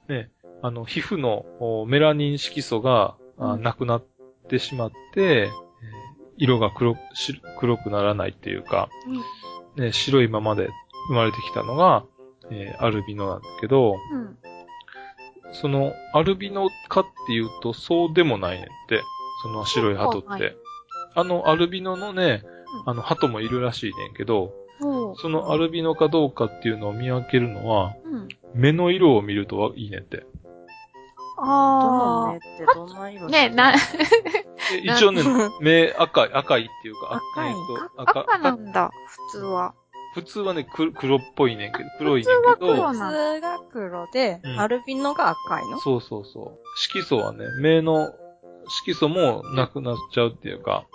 [0.08, 0.30] ね、
[0.62, 4.04] あの、皮膚のおメラニン色素が、なくなっ
[4.48, 5.66] てしまって、えー
[6.38, 6.98] 色が黒
[7.58, 8.90] 黒くならないっていうか、
[9.76, 10.68] うんね、白いままで
[11.08, 12.04] 生まれてきたのが、
[12.50, 14.36] えーアルビノなんだけど、うん。
[15.52, 19.00] その、アルビノかっていうと、そうでもないねんって。
[19.42, 20.56] その白い鳩って。
[21.16, 22.42] あの、アルビノのね、
[22.84, 22.90] うん。
[22.90, 24.52] あの、鳩もいるらしいねんけど、
[25.16, 28.28] そのアルビノかどうかっていうのを見分けるのは、うん。
[28.54, 30.26] 目の色を見るといいねんって。
[31.38, 33.28] どのあ目ってどんな色あ。
[33.28, 33.78] ね、な、で
[34.84, 35.22] 一応ね、
[35.60, 37.50] 目赤い、赤いっていうか、赤い。
[37.50, 38.90] えーと赤なんだ、
[39.32, 39.74] 普通は。
[40.14, 42.66] 普通はね、く黒っぽいねんけど、黒いねんけど。
[42.74, 44.60] 普通は黒、普通が黒で、うん。
[44.60, 45.78] アルビノが赤いの？
[45.78, 46.58] そうそうそう。
[46.78, 48.10] 色素はね、目の
[48.84, 50.86] 色素もなくなっちゃうっていうか、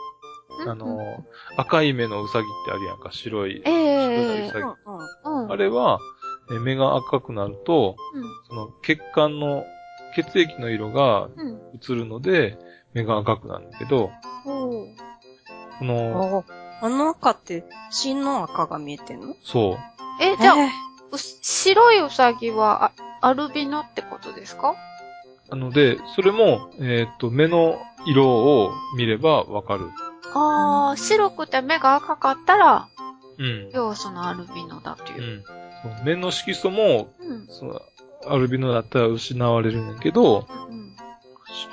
[0.68, 1.24] あの、
[1.58, 3.62] 赤い目のウサギってあるやんか、白い。
[3.66, 4.66] ええ白いウサギ
[5.26, 5.52] うんうん。
[5.52, 6.00] あれは、
[6.54, 8.24] え目が赤くなると、うん。
[8.48, 9.64] その血管の、
[10.16, 11.60] 血液の色がうん。
[11.90, 12.58] 映るので、
[12.94, 14.12] 目が赤くなるんだけど、
[14.46, 14.88] おう
[15.80, 16.44] この、
[16.82, 19.36] ああの赤って血の赤が見えてんの？
[19.44, 19.78] そ
[20.20, 20.24] う。
[20.24, 20.56] え、じゃあ、
[21.42, 22.86] 白いウサギは
[23.22, 24.76] あアルビノってことですか？
[25.50, 29.90] なので、それも、えっ、と、目の色を見ればわかる。
[30.34, 32.88] ああ、白くて目が赤かったら、
[33.38, 33.70] うん。
[33.74, 35.40] 要はそのアルビノだとういう。
[35.40, 35.44] ん。
[35.44, 37.48] そう目の色素も、うん。
[37.48, 37.82] その、
[38.28, 40.96] アルビノだったら失われるんだけど、うん。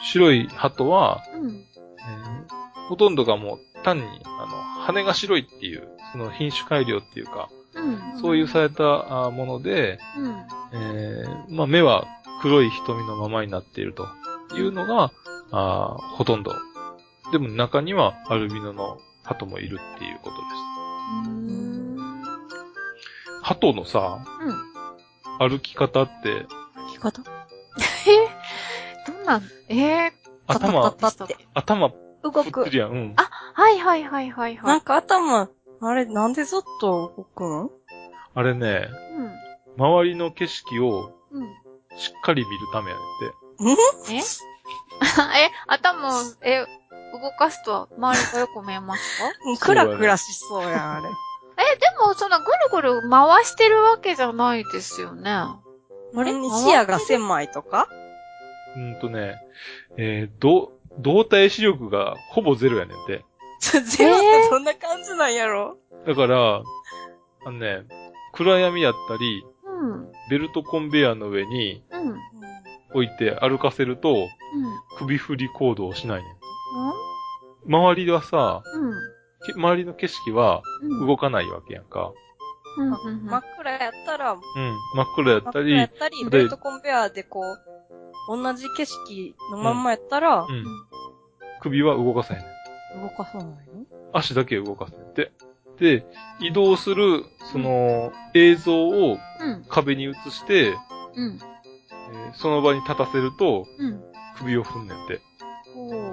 [0.03, 1.51] し白い鳩は、うん。
[1.51, 8.19] えーほとんどがもう単に、あの、羽が白いっていう、その品種改良っていうか、うん。
[8.19, 10.37] そういうされたあもので、うん。
[10.73, 12.07] えーまあ目は
[12.41, 14.07] 黒い瞳のままになっていると
[14.57, 15.13] いうのが、
[15.51, 16.55] あーほとんど。
[17.33, 21.29] でも中にはアルビノの鳩もいるっていうことです。
[21.29, 22.23] うん。
[23.43, 24.25] 鳩のさ、
[25.39, 25.51] うん。
[25.51, 26.47] 歩き方って、
[26.89, 27.23] 生き方？
[29.07, 30.13] どんなん、ええ
[30.47, 30.95] 頭、
[31.55, 31.91] 頭、
[32.23, 32.65] 動く。
[32.71, 32.91] るやん。
[32.91, 33.15] うん。
[33.17, 34.67] あはいはいはいはいはい。
[34.67, 35.49] なんか頭、
[35.81, 37.71] あれ、なんでずっと動くの？
[38.35, 38.89] あれね、
[39.77, 41.47] 周りの景色をうん。
[41.97, 44.15] しっかり見るためやねんって。
[44.15, 44.19] え？
[44.19, 46.65] え、 頭を、え、
[47.13, 49.25] 動かすと周りがよく見えますか？
[49.47, 51.09] うんクラクラしそうやん、あれ。
[51.75, 55.31] え、でも、そんなぐるぐる回してるわけじゃないですよね。
[55.31, 55.59] あ
[56.15, 56.33] れ？
[56.33, 57.89] うん視野が狭いとか？
[58.77, 59.37] うんとね、
[59.97, 63.25] えー、ど、動体視力がほぼゼロやねんて。
[63.61, 65.77] ゼロってどんな感じなんやろ？
[66.07, 66.57] だから、
[67.45, 67.83] あのね、
[68.35, 70.13] 暗闇やったり、うん。
[70.31, 72.09] ベルトコンベヤーの上にうん。
[72.11, 72.19] うん。
[72.93, 74.29] 置いて歩かせると、
[74.97, 76.37] 首振り行動をしないねん。
[77.67, 78.93] 周りはさ、うん。
[79.47, 81.07] け周りの景色はうん。
[81.07, 82.13] 動かないわけやんか。
[82.79, 82.87] うん。
[82.87, 83.27] うん。
[83.27, 84.41] 真っ暗やったら、うん。
[84.95, 90.65] 真っ暗やったり真っ暗やっ、たり、でベルトコンベアでこう、同じ景色のまんまやったら、うん。
[91.61, 92.47] 首は動かさへんね
[93.05, 93.09] ん。
[93.09, 93.85] 動かさないの？
[94.13, 95.33] 足だけ動かせんって。
[95.79, 96.05] で、
[96.41, 99.65] 移動する、その、映像をうん。
[99.69, 100.75] 壁に映して、
[101.15, 101.39] うん。
[102.13, 104.03] えーその場に立たせると、うん。
[104.39, 105.21] 首を振んねんて。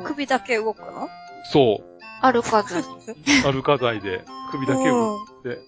[0.06, 1.10] 首だけ動くの？
[1.52, 1.96] そう。
[2.22, 2.84] 歩かずに。
[3.44, 5.60] 歩かないで、首だけ動くって。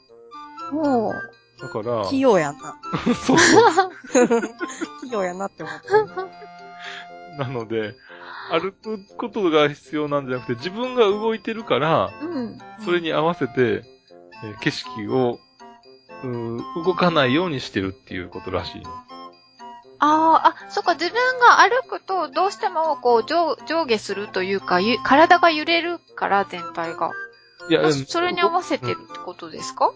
[0.74, 1.14] おー。
[1.60, 2.78] だから、器用やな。
[3.16, 4.42] そうそう。
[5.10, 6.06] 器用やなって思った。
[7.44, 7.96] なので、
[8.52, 12.58] 歩くことが必要なんじゃなくて、自分が動いてるから、うん。
[12.86, 13.84] それに合わせて、
[14.44, 15.40] えー景色を、
[16.24, 18.90] うー動かないようにしてるっていうことらしいの。
[20.00, 27.12] ああ、あ、そっか、自分が歩くと、どうしても、こう、上、上下するというか、ゆ体が揺れるから、全体が。
[27.70, 29.92] いや、あうんそれに合わせてるってことですか？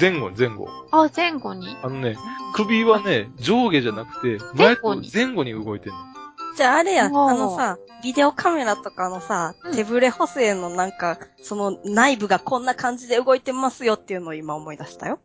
[0.00, 0.68] 前後、前後。
[0.90, 1.76] あ、前後に？
[1.82, 2.16] あのね、
[2.54, 5.98] 首はね、上下じゃなくて、前後に前後に動いてんの。
[6.56, 15.20] じゃああれや、あのさ、ビデオカメラとかのさうん、手ブレ補正のなんか、その内部がこんな感じで動いてますよっていうのを今思い出したよ。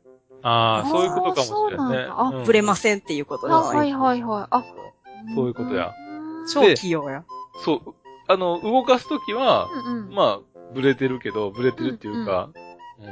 [0.48, 3.78] ああ、そういうことかもしれなんだあうんブレませんっていうことじゃあ、ない。
[3.78, 4.48] はいはいはい。
[4.50, 4.64] あ、
[5.36, 5.94] そういうことや。
[6.10, 7.26] うん超器用や。
[7.66, 7.94] そう。
[8.30, 10.16] あの、動かすときは、うんうん。
[10.16, 10.40] まあ、
[10.74, 12.50] ブレてるけど、ブレてるっていうか、
[13.00, 13.06] うん、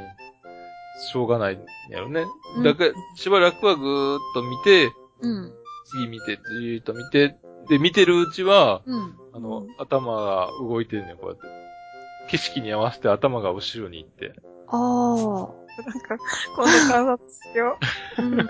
[1.06, 2.24] しょうがないんやろね。
[2.56, 5.52] うんだから、しばらくはぐーっと見て、うん。
[5.84, 7.36] 次見て、じーっと見て、
[7.68, 9.14] で、見てるうちは、うん。
[9.34, 11.42] あの、頭が動いてるね、こうやって。
[12.30, 14.32] 景色に合わせて頭が後ろに行って。
[14.68, 15.65] ああ。
[15.84, 16.16] なんか、
[16.54, 17.78] こんな観察しよ
[18.18, 18.40] うん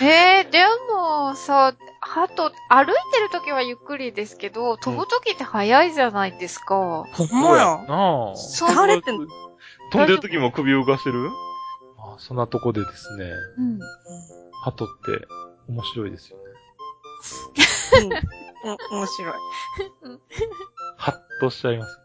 [0.00, 6.76] えー、でもさ、鳩、歩いてるときはゆっくりですけど、飛ぶときって早いじゃないですか。
[6.76, 6.78] う。
[6.78, 7.84] ほんまや。
[7.88, 8.36] なあ。
[8.36, 9.18] そう疲れてん
[9.90, 11.30] 飛んでる時も首を動かしてる
[11.98, 13.78] あそんなとこでですね、うん。
[14.64, 15.26] 鳩って
[15.68, 16.44] 面白いですよね。
[18.02, 18.12] うん。
[18.12, 19.32] うん、面白い。
[20.96, 21.98] ハッとしちゃいます。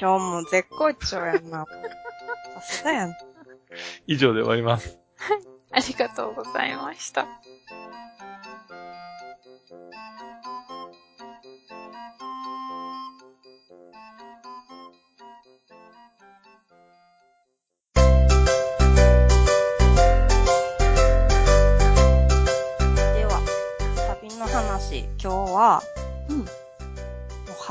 [0.00, 1.64] 今日も絶好調やんな。
[2.62, 3.14] さすがやん。
[4.06, 4.98] 以上で終わります。
[5.72, 7.26] ありがとうございました。
[23.14, 23.42] では、
[24.20, 25.82] 旅の話、今日は、
[26.28, 26.61] うん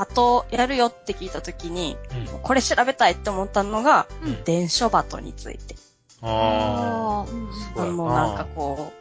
[0.02, 1.96] もう鳩やるよって聞いたときに、
[2.32, 2.40] うん。
[2.40, 5.76] これ調べたいって思ったのが、うん伝書鳩について。
[6.22, 8.92] ああーうなんかこ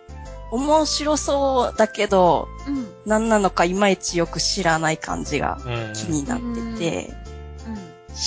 [0.52, 2.88] う、面白そうだけど、うん。
[3.06, 5.58] 何なのかいまいちよく知らない感じが。
[5.94, 6.40] 気になっ
[6.76, 7.14] てて、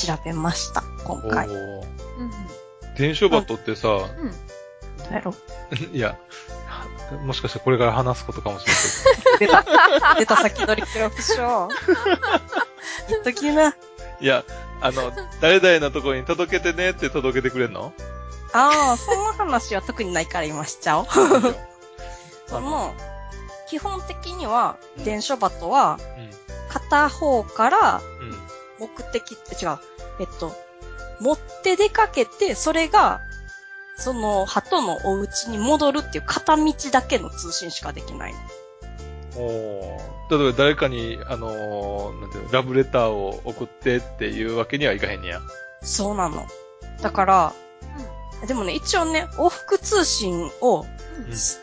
[0.06, 1.48] 調べました、今回。
[2.96, 4.28] 伝書バットってさ、うん。
[4.28, 4.32] う
[5.12, 5.34] やろ
[5.92, 6.18] いや、
[7.24, 9.64] もしかしてこれから話すことかもしれ出た、
[10.18, 11.68] 出た先取り黒不詳。
[13.08, 13.54] 言っときな。
[13.54, 13.74] ない。
[14.20, 14.44] いや、
[14.80, 17.92] あの、誰々のところに届けてねって届けてくれんの？
[18.52, 21.06] ああ、そんな話は特にないから今しちゃおう。
[22.46, 22.94] その、
[23.68, 25.98] 基本的には、伝書バトは、
[26.68, 28.00] 片方から。
[28.78, 29.78] 目的って違う。
[30.20, 30.52] えっと、
[31.20, 33.20] 持って出かけて、それが、
[33.96, 38.38] その、鳩のお家に戻るっていう片道だけの通信しかできないの。
[39.36, 45.40] おー例えば誰かに、あのーなんていうの、ラブレターを送ってっていうわけにはいかへんねや。
[45.82, 46.46] そうなの。
[47.02, 47.52] だから、
[48.46, 50.86] でもね、一応ね、往復通信を
[51.28, 51.60] うんす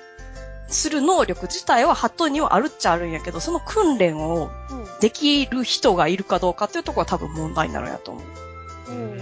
[0.67, 4.49] する能力自体は鳩にはあるっちゃあるんやけど、その訓練を
[5.01, 8.21] できる人がいるかどうかっていうところは多分問題になるんやと思
[8.87, 8.91] う。
[8.91, 9.17] うん。
[9.17, 9.19] やっ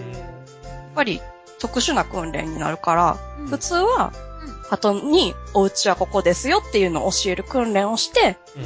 [0.96, 1.22] ぱり
[1.60, 4.12] 特殊な訓練になるから、うん普通は、
[4.70, 8.64] 鳩にお家はここですよっていうのを教える訓練をして、うん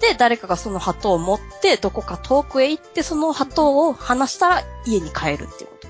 [0.00, 5.88] で、誰かがその鳩を持って、どこか遠くへ行って、その鳩を離したら家に帰るっていうこと。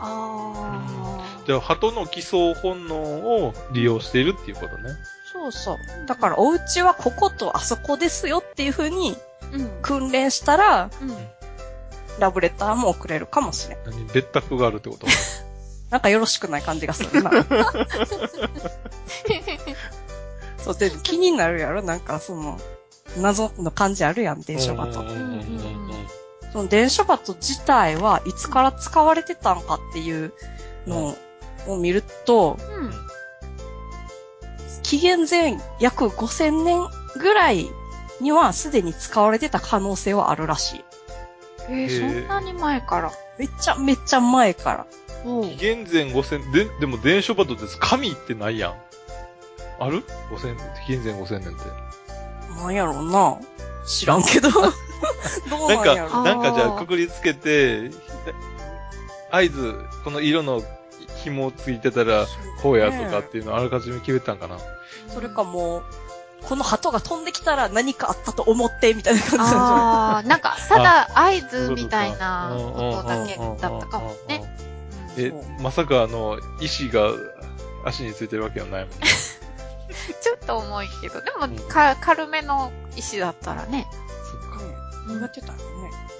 [0.00, 4.90] あじゃあ、鳩の基礎本能を利用しているっていうことね。
[5.32, 5.76] そうそう。
[6.06, 9.16] だから、お家はこことあそこですよっていう風に
[9.52, 9.68] うん。
[9.82, 11.16] 訓練したら、うん。
[12.20, 13.78] ラブレターも送れるかもしれん。
[13.84, 14.04] 何？
[14.12, 15.06] 別宅があるってこと？
[15.90, 17.30] なんかよろしくない感じがするな。
[20.58, 21.82] そう、で、気になるやろ？
[21.82, 22.58] なんかその、
[23.18, 25.04] 謎の感じあるやん、電書バト
[26.52, 30.32] その電書バト自体はいつから使われてたんかっていう
[30.86, 31.16] の
[31.66, 32.92] を見ると、うん。
[34.82, 36.80] 紀元前約5000年
[37.20, 37.68] ぐらい
[38.20, 40.84] にはすでに使われてた可能性はあるらしい。
[41.68, 43.12] えー、そんなに前から？
[43.38, 44.86] めっちゃめっちゃ前から。
[45.24, 47.78] お紀元前5000、で、でも電書バトです。
[47.78, 48.74] 神ってないやん。
[49.78, 50.56] ある ?5000、
[50.86, 52.60] 紀元前5000年って。
[52.60, 53.38] なんやろうな。
[53.86, 54.50] 知らんけど。
[55.48, 57.90] どうなんなんやろか、なんかじゃあくくりつけて、
[59.30, 60.62] 合図、この色の
[61.24, 62.26] 紐ついてたら、
[62.62, 64.58] こうやとかっていうのをあらかじめ決めてたんかな。
[65.08, 65.82] それかもう、
[66.42, 74.49] この鳩が飛んできたら何かあったと思って、みたいな感じなんじゃああ、なんか、ただ合図みたいなことだけだったかもね。
[75.26, 77.12] えまさかあの、石が
[77.84, 79.06] 足についてるわけはないもんね。
[80.20, 83.86] ちょっと重いけど、でも、か、軽めの石だったらね。
[84.30, 85.12] そっか。
[85.12, 85.62] ないやってたよね。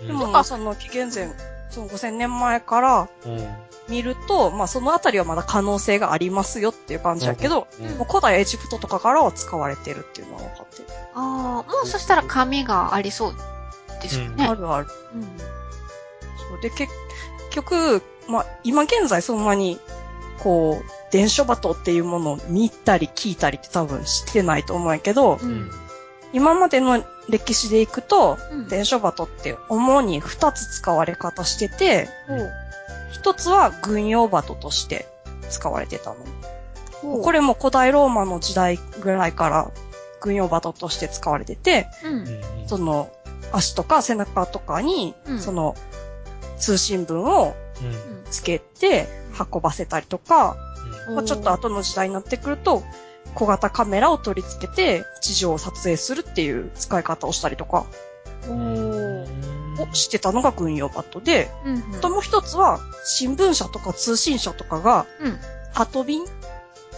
[0.02, 1.30] うんでも、まあ、その紀元前、
[1.70, 3.56] その5000年前からうん。
[3.88, 10.88] 見ると、まあ、そのあたりはまだ可能性がありますよっていう感じだけど、うんもう古代エジプトとかからは使われてるっていうのは分かってる。
[11.14, 13.34] ああ、もうそしたら紙がありそう
[14.00, 14.46] ですよね。
[14.46, 14.86] あるある。
[15.14, 15.22] うん。
[15.22, 16.92] そうで、結
[17.50, 19.78] 局、まあ、今現在そんなに、
[20.38, 25.44] こう、伝書バトっていうものを見たり聞いたりって多分知ってないと思うけど、う。
[25.44, 25.70] うんん。
[26.32, 28.68] 今までの歴史でいくと、うん。
[28.68, 32.48] 伝書バトって主に2つ使われ方してて、うん
[33.20, 35.06] 1つは軍用バトとして
[35.50, 37.22] 使われてたの。
[37.22, 39.70] これも古代ローマの時代ぐらいから
[40.20, 42.08] 軍用バトとして使われてて、う
[42.64, 42.68] ん。
[42.68, 43.10] その
[43.52, 45.74] 足とか背中とかにう、んその
[46.58, 47.69] 通信文をうん。
[48.30, 49.08] つけて
[49.52, 50.56] 運ばせたりとか、
[51.08, 52.82] うんまあ、ちょっと後の時代になってくると、
[53.34, 57.86] 小型カメラを取り付けて地上を撮影するっていう使い方をしたりとか
[58.48, 61.96] をしてたのが軍用バットで、うん。
[61.96, 65.38] あともう一つは新聞社とか通信社とかがうん。
[65.72, 66.24] 鳩便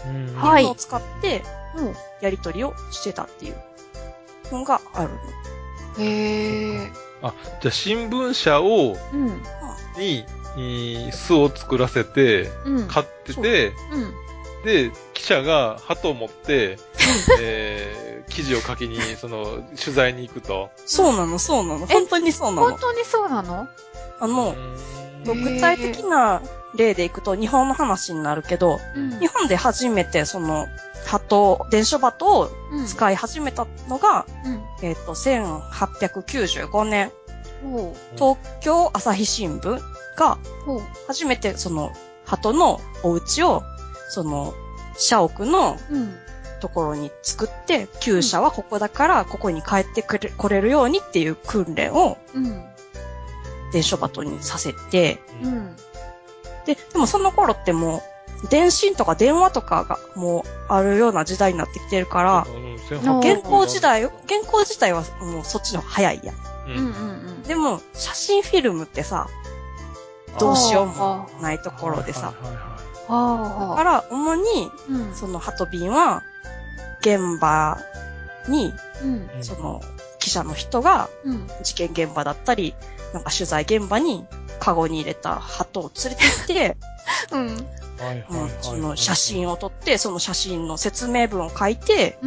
[0.07, 0.35] うん。
[0.35, 1.43] はいを使って
[1.77, 1.95] うん。
[2.21, 3.57] やり取りをしてたっていう
[4.51, 6.05] のがあるの。
[6.05, 6.93] へえ。
[7.23, 9.43] あ、じゃあ新聞社を、うん。
[9.99, 10.25] に、
[10.57, 12.89] いい巣を作らせて、うん。
[12.89, 13.99] 飼ってて、う
[14.61, 14.65] ん。
[14.65, 16.79] で、記者が鳩を持って、
[17.41, 20.71] えー、記事を書きに、その、取材に行くと。
[20.87, 21.87] そうなの、そうなの。
[21.89, 22.71] え本当にそうなの。
[22.71, 23.69] 本当にそうなの？
[24.21, 24.77] あの、うん
[25.25, 26.43] 具体的な
[26.75, 30.67] 例でいくと日本の話になるけど、うん日本で初めてその、
[31.07, 32.87] 鳩、電書バトをうん。
[32.87, 34.63] 使い始めたのが、うん。
[34.83, 37.13] えっ、と、1895年、
[37.63, 39.81] ほ東京朝日新聞
[40.17, 40.39] が。
[41.07, 41.93] 初めてその、
[42.25, 43.63] 鳩のお家を、
[44.09, 44.55] その、
[44.97, 46.15] 社屋のうん。
[46.61, 52.65] ところに作って、厩舎はここだから、ここに帰ってくれ、来れるようにっていう訓練をうん。
[53.73, 55.77] 電書バトにさせて、うん。
[56.65, 58.03] で、でもその頃っても
[58.45, 62.63] う、電信とか電話とかがもうあるような時代になってきてるから、うん
[63.23, 64.13] 原稿時代、原
[64.47, 66.33] 稿自体はもうそっちの方が早いや
[66.67, 66.73] うん。
[66.75, 66.85] うん。
[66.85, 67.43] うん。
[67.43, 69.29] でも、写真フィルムってさ、
[70.39, 72.33] どうしようもないところでさ。
[73.09, 75.15] だから、主に、うん。
[75.15, 76.23] その鳩便は、
[77.01, 77.79] 現場
[78.49, 78.73] に、
[79.41, 79.83] その、
[80.19, 81.47] 記者の人が、うん。
[81.63, 82.75] 事件現場だったり、
[83.13, 84.25] なんか取材現場に、
[84.61, 86.77] カゴに入れた鳩を連れて行って、
[87.33, 87.67] うん。
[88.61, 92.19] その写真を撮って、その写真の説明文を書いて、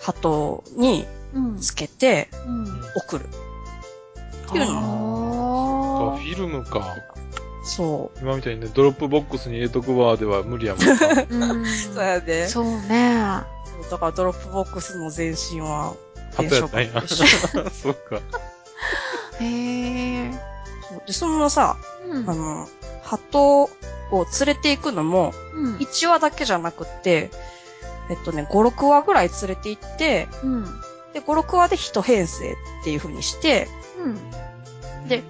[0.00, 1.58] 鳩にうん。
[1.58, 2.82] つけてうん。
[2.96, 3.26] 送る。
[4.48, 6.12] っていうの。
[6.12, 6.96] ああフィルムか。
[7.64, 10.86] そ今みたいにね、ドロップボックスに入れとくわでは無理やもん
[11.30, 11.62] うん。
[11.62, 11.66] う。
[11.68, 12.48] そうやで。
[12.48, 13.42] そうね。
[13.90, 15.94] だからドロップボックスの前身は、
[16.34, 17.02] 鳩やったんや。
[17.06, 18.20] そうか。
[19.40, 20.30] へえ。
[21.06, 21.76] で、そのさ、
[22.08, 22.68] うんあの、
[23.02, 23.68] 鳩を
[24.12, 25.76] 連れて行くのも、うん。
[25.76, 27.30] 1話だけじゃなくって、
[28.10, 30.66] えっとね、5、6話ぐらい連れて行って、うん。
[31.16, 35.08] で、5、6話で一編成っていう風にして、うん。
[35.08, 35.22] で、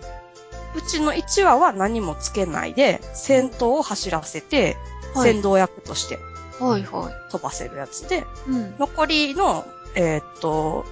[0.75, 4.77] うちの1話は何もつけないで、戦闘を走らせて、
[5.15, 6.19] はい先導役として
[6.61, 8.51] はいは飛ばせるやつで、い。
[8.51, 8.75] うん。
[8.79, 9.65] 残りの、
[9.95, 10.85] えーっと、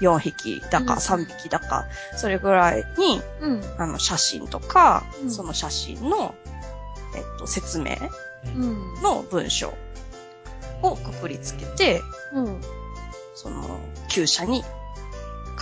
[0.00, 1.84] 4匹だかうん3匹だか、
[2.16, 3.62] それぐらいに、うん。
[3.78, 6.34] あの、写真とか、うんその写真の
[7.16, 7.96] えっと、説明
[8.44, 9.02] うん。
[9.02, 9.74] の文章
[10.82, 12.00] をくくりつけて、
[12.32, 12.60] うん。
[13.36, 13.78] その、
[14.08, 14.64] 厩舎に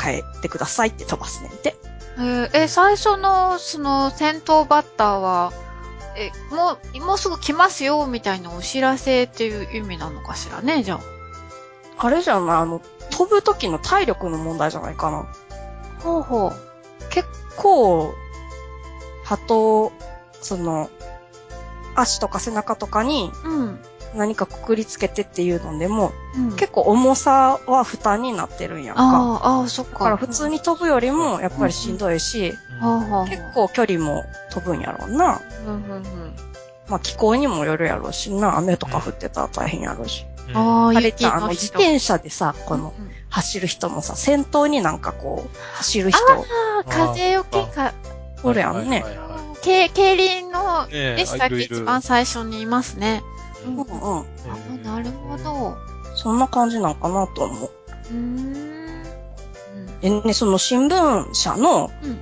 [0.01, 1.77] 帰ってくださいって飛ばすねんて。
[2.17, 5.53] えーえ、最初の、その、先頭バッターは、
[6.17, 10.95] え、もう、もうすぐ来ますよ、みたいなお知らせっていう意味なのかしらね、じゃ
[11.99, 12.07] あ。
[12.07, 15.27] あれじゃないあの、飛ぶ時の体力の問題じゃないかな。
[16.01, 16.53] ほうほう。
[17.11, 18.15] 結構、
[19.25, 19.93] 鳩、
[20.41, 20.91] その、
[21.97, 23.79] 足とか背中とかにうん。
[24.15, 29.03] 何かくくりつけてっていうのでも、うん、結構重さは負担になってるんやんか。
[29.03, 29.93] ああ、ああ、そっか。
[29.93, 35.41] だから普通に飛ぶよりもやっぱりしんどいし、はあ、はあ、結構距離も飛ぶんやろうな。
[35.67, 36.03] うん、うん、うん。
[36.89, 40.25] まあ気候にもよるやろうしな、雨とか降ってたら大変やろうし。
[40.49, 46.45] うんあれ雪じゃあ、あの自転車でさ、このうんうん走る人もさ、先頭になんかこう、走る人あ
[46.83, 47.93] あ、風よけか、
[48.45, 49.05] おるやんね。
[49.61, 51.59] 競輪の、いねえでしたっけ？
[51.63, 53.25] 一番最初にいますね。
[53.67, 54.19] うんうんうん。
[54.21, 54.25] あ、
[54.85, 55.77] なるほど。
[56.15, 57.71] そんな感じなんかなと思う。
[58.11, 59.03] うーん。
[60.01, 62.19] でね、その新聞社の、うん。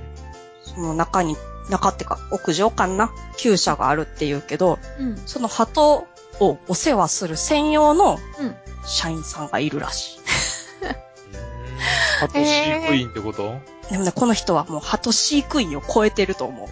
[0.63, 1.35] その中に、
[1.69, 3.11] 中ってか、屋上かな？
[3.37, 5.17] 厩舎があるって言うけど、うん。
[5.25, 6.05] その鳩
[6.39, 8.55] をお世話する専用のうん。
[8.85, 10.19] 社員さんがいるらし
[12.19, 13.55] ハト 飼育員ってこと？
[13.87, 13.91] い。
[13.91, 16.67] でもね、この人はもう鳩飼育員を超えてると思う。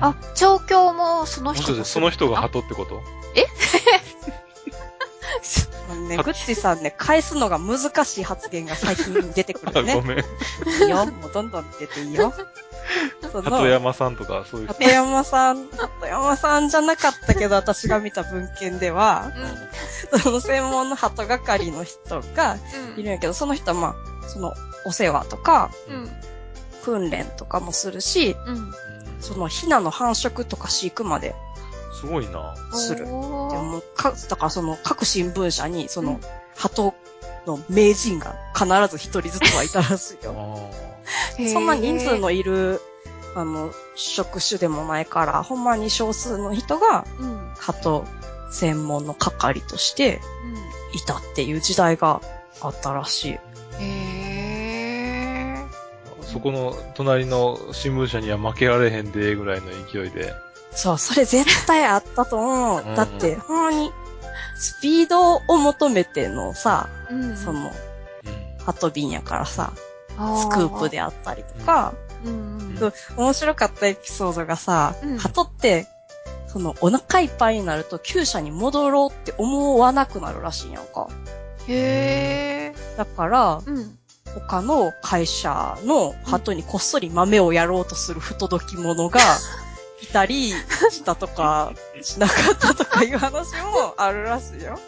[0.00, 3.00] あ、調教もその人がその人がハトってこと？
[5.90, 10.02] あのね、グッチさんね、返すのが難しい発言が最近出てく あ、るねご。
[10.02, 10.18] めん。
[10.18, 10.22] い
[10.86, 11.06] いよ。
[11.06, 12.32] もうどんどん出ていいよ。
[13.32, 14.74] 鳩山さんとかそういう人。
[14.74, 19.32] 鳩山さん、鳩山さんじゃなかったけど、私が見た文献では、
[20.22, 22.56] その専門の鳩係の人が
[22.94, 23.00] うん。
[23.00, 24.54] いるんやけど、その人はまあ、その
[24.84, 26.10] お世話とか、うん。
[26.84, 28.54] 訓練とかもするし、うん。
[28.54, 28.74] うん
[29.22, 31.36] そのヒナの繁殖とか飼育まで
[31.92, 32.54] すごいな。
[32.72, 33.04] する。
[33.04, 36.20] でもか、だからその各新聞社に、そのうん、
[36.56, 36.94] 鳩
[37.46, 40.70] の名人が必ず一人ずつはいたらしいあよ。
[41.36, 42.80] ーそんな人数のいる、
[43.34, 47.30] あの、職種でもないから、ほんまに少数の人が、うん。
[47.30, 47.54] うん。
[47.56, 48.04] 鳩
[48.50, 50.20] 専門の係として
[50.92, 52.20] いたっていう時代が
[52.60, 53.38] あったらしい。
[53.80, 56.22] へー。
[56.22, 60.32] そこの隣の新聞社には負けられへんで、ぐらいの勢いで。
[60.74, 62.82] そう、それ絶対あったと思う。
[62.86, 63.90] うんだって、ほんまに、
[64.56, 67.36] スピードを求めてのさ、うん。
[67.36, 67.72] その、うん
[68.64, 69.72] 鳩便やからさ、
[70.16, 70.88] あスクープ。
[70.88, 71.94] であったりとか、
[72.24, 72.92] うん。
[73.16, 75.88] 面白かったエピソードがさ、うん鳩って、
[76.46, 81.08] その、お腹いっぱいになると、厩舎に戻ろうって思わなくなるらしいんやんか。
[81.66, 82.96] へー。
[82.98, 83.98] だから、うん。
[84.34, 89.20] 他の会社の鳩にこっそり豆をやろうとする不届き者が
[90.02, 90.50] いたり
[90.90, 91.72] したとか、
[92.02, 94.78] しなかったとかいう話もあるらしいよ。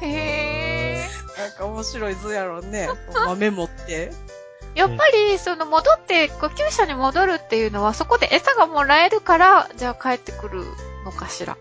[0.00, 2.88] へなんか面白い図やろうね。
[3.12, 4.10] 豆持って。
[4.10, 4.78] ー。
[4.78, 10.64] やっぱり、その戻って、こう、厩舎に戻るっていうのは、そこで餌がもらえるから、じゃあ帰ってくる
[11.04, 11.56] のかしら。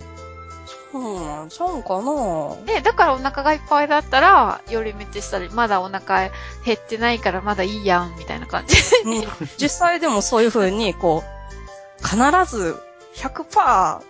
[0.91, 6.29] そうなんちゃうんかなで、だからお腹がいっぱいだったら、寄り道したり、まだお腹
[6.63, 8.75] 減ってないからまだいいやん、みたいな感じ。
[9.05, 9.23] うん
[9.57, 11.42] 実際でもそういう風に、こう、
[12.03, 12.75] 必ず
[13.15, 14.01] 100%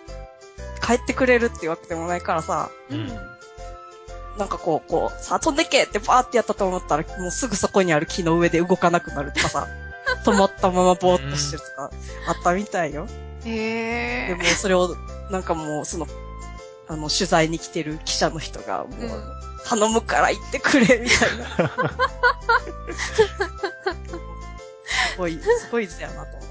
[0.84, 3.06] 帰ってくれるっていうわけでもないからさ、うん。
[4.38, 9.68] なんかこう、こう、さあ飛んでけってバーってやったと思ったら、もうすぐそこにある木の上で動かなくなるとかさ、
[10.26, 11.90] 止まったままぼーっとしてるとか、
[12.28, 13.06] あったみたいよ。
[13.44, 14.96] へでもそれを、
[15.30, 16.06] なんかもう、その、
[16.88, 19.44] あの、取材に来てる記者の人が、もう、うん。
[19.64, 21.70] 頼むから行ってくれ、みたいな。
[24.84, 26.50] すごい、すごい図やなと思う。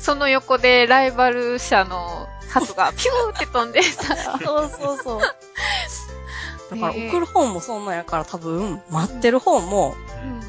[0.00, 4.38] その横でライバル社の鳩がピューって飛んでたら。
[4.38, 5.20] そうそうそう。
[5.20, 10.40] だから送る方もそんなんやから多分、待ってる方もうん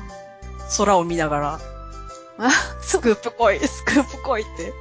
[0.78, 1.60] 空を見ながら、
[2.38, 4.74] あ、スクープ来い、スクープ来いって。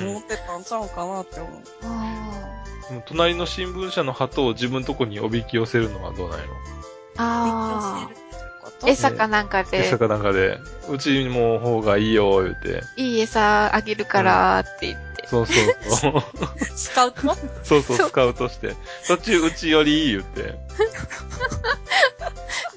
[0.00, 0.08] うん。
[0.10, 1.62] 思ってたんちゃうかなって思う。
[1.84, 6.54] あでも隣の新聞社の鳩を自分とこにおびき寄せるのはどうなんやろ。
[7.18, 8.27] あ勉強してるって
[8.70, 8.90] ことー。
[8.90, 10.58] 餌かなんかで餌、かなんかで、
[10.90, 12.82] うちも方がいいよ、言うて。
[12.96, 15.26] いい餌あげるからって言って。
[15.28, 15.56] そうそう
[15.96, 16.22] そう。
[16.76, 17.20] スカウト？
[17.62, 18.74] そうそう、スカウトして。
[19.02, 20.58] そっちうちよりいい言って。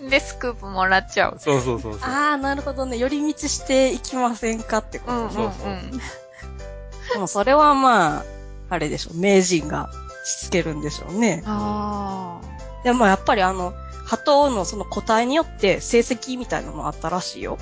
[0.10, 1.36] で、スクープもらっちゃう。
[1.40, 2.02] そうそうそうそう。
[2.04, 2.98] あー、なるほどね。
[2.98, 5.14] 寄り道していきませんかってこと。
[5.14, 5.92] うんうんそうそううん。
[5.92, 8.24] でもそれはまあ、
[8.70, 9.12] あれでしょ。
[9.14, 9.90] 名人が
[10.26, 11.44] しつけるんでしょうね。
[11.46, 12.40] あ
[12.84, 13.74] でもやっぱりあの、
[14.12, 17.58] 鳩のその個体によって成績みたいなのもあったらしいよ。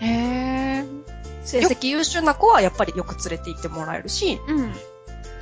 [0.00, 0.06] ー。
[0.06, 0.86] へー。
[1.44, 4.72] 成績優秀な子はやっぱりよく連れて行ってもらえるし、うん。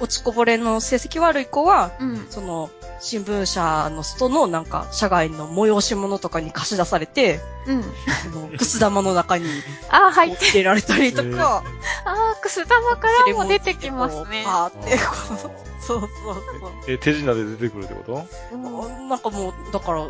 [0.01, 2.27] 落ちこぼれの成績悪い子は、うん。
[2.31, 2.71] その、
[3.01, 7.83] 新聞社の人のなんか、社外の催し物とかに貸し出されて、うん。
[7.83, 9.47] その、くす玉の中に
[9.91, 10.47] あー、入って。
[10.47, 11.63] 入れられたりとか、
[12.05, 14.43] あー、くす玉からも出てきますね。
[14.45, 16.73] パーって、こう、そうそうそう。
[16.89, 18.27] え、手品で出てくるってこと？
[18.53, 20.05] うんなんかもう、だから、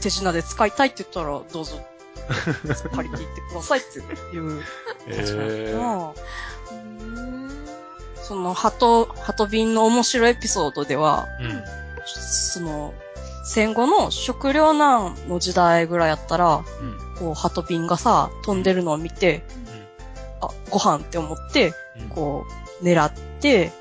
[0.00, 1.80] 手品で使いたいって言ったら、どうぞ、
[2.94, 4.62] 借りていってくださいっていう
[5.08, 6.12] えかな。
[6.70, 7.47] うん
[8.28, 11.62] その、鳩、鳩瓶の面白いエピソードでは、うん。
[12.04, 12.92] その、
[13.42, 16.64] 戦後の食糧難の時代ぐらいやったら、うん。
[17.18, 19.42] こう、鳩瓶がさ、飛んでるのを見て、
[20.42, 22.08] あ、ご飯って思って、うん。
[22.10, 22.44] こ
[22.82, 23.10] う、狙っ
[23.40, 23.72] て、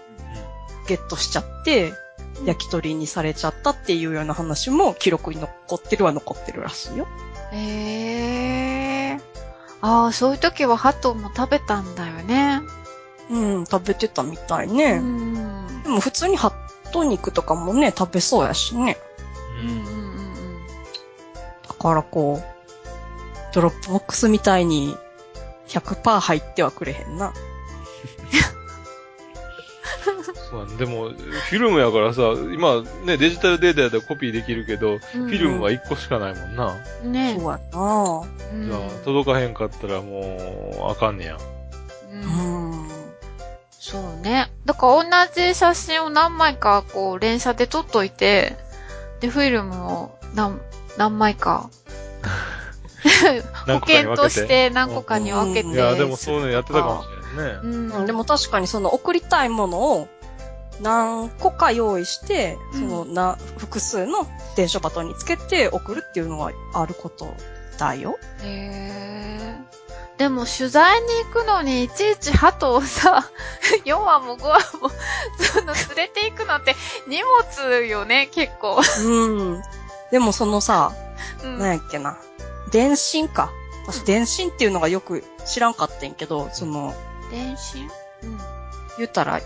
[0.87, 1.91] ゲットしちゃって、
[2.45, 7.05] 焼き鳥にされちゃったっていうような話も記録に残ってるは残ってるらしいよ。
[7.51, 9.17] へえ。
[9.81, 12.61] ああ、そういう時は鳩も食べたんだよね。
[13.29, 14.77] うん、食べてたみたいうん。
[14.77, 14.91] ね。
[14.93, 18.97] うんでも普通にハット肉とかもね、食べそうやしね。
[19.61, 19.77] うんうん。
[19.77, 20.17] うん
[21.67, 22.57] だからこう、
[23.53, 24.97] ドロップボックスみたいに
[25.67, 27.33] 100%入ってはくれへんな。
[30.49, 32.21] そうなんでも、フィルムやからさ、
[32.53, 34.99] 今ね、デジタルデータやったらコピーできるけど、うん。
[34.99, 36.69] フィルムは1個しかないもんな。
[37.01, 37.49] そうねやな
[38.53, 41.37] うんじゃあ、届かへんかったらもう、あかんねや。
[42.11, 42.56] うんうん。
[43.79, 44.51] そうね。
[44.65, 48.57] だから同じ写真を何枚かこう連写で撮っといて、
[49.19, 50.59] で、フィルムを何、
[50.97, 51.69] 何枚か、
[53.65, 55.67] 保険として何個かに分けて。
[55.67, 57.07] うんいや、でもそういうのやってたかもし
[57.37, 57.59] れんね。
[57.63, 57.91] うん。
[57.91, 60.07] うんでも確かにその送りたいものを
[60.81, 67.33] 何個か用意して、うんそのな、複数の電書バトンにつけて送るっていうのはあること
[67.77, 68.17] だよ。
[68.41, 69.86] へー
[70.17, 73.29] でも取材に行くのにいちいち鳩をさ、
[73.85, 74.89] 4話も5話も、
[75.39, 76.75] その連れて行くのって
[77.07, 78.81] 荷物よね、結構。
[79.03, 79.61] うん。
[80.11, 80.91] でもそのさ、
[81.43, 82.17] うんなんやっけな。
[82.71, 83.51] 電信か。
[83.85, 86.95] 私、電信っていうのがよく知らんかってんけど、その、
[87.29, 87.89] 電信？
[88.23, 88.37] うん。
[88.97, 89.43] 言ったら、い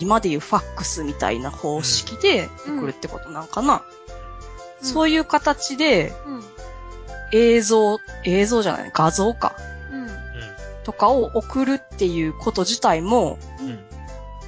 [0.00, 3.74] 今で言うファックスみたいな方式でうん送るってことなんかな。
[3.74, 3.96] うん
[4.82, 6.44] そういう形でうん。
[7.32, 9.56] 映像、映像じゃない、画像か。
[10.86, 10.92] うん。
[10.92, 13.68] とかを送るっていうこと自体も、うん。
[13.68, 13.78] うん。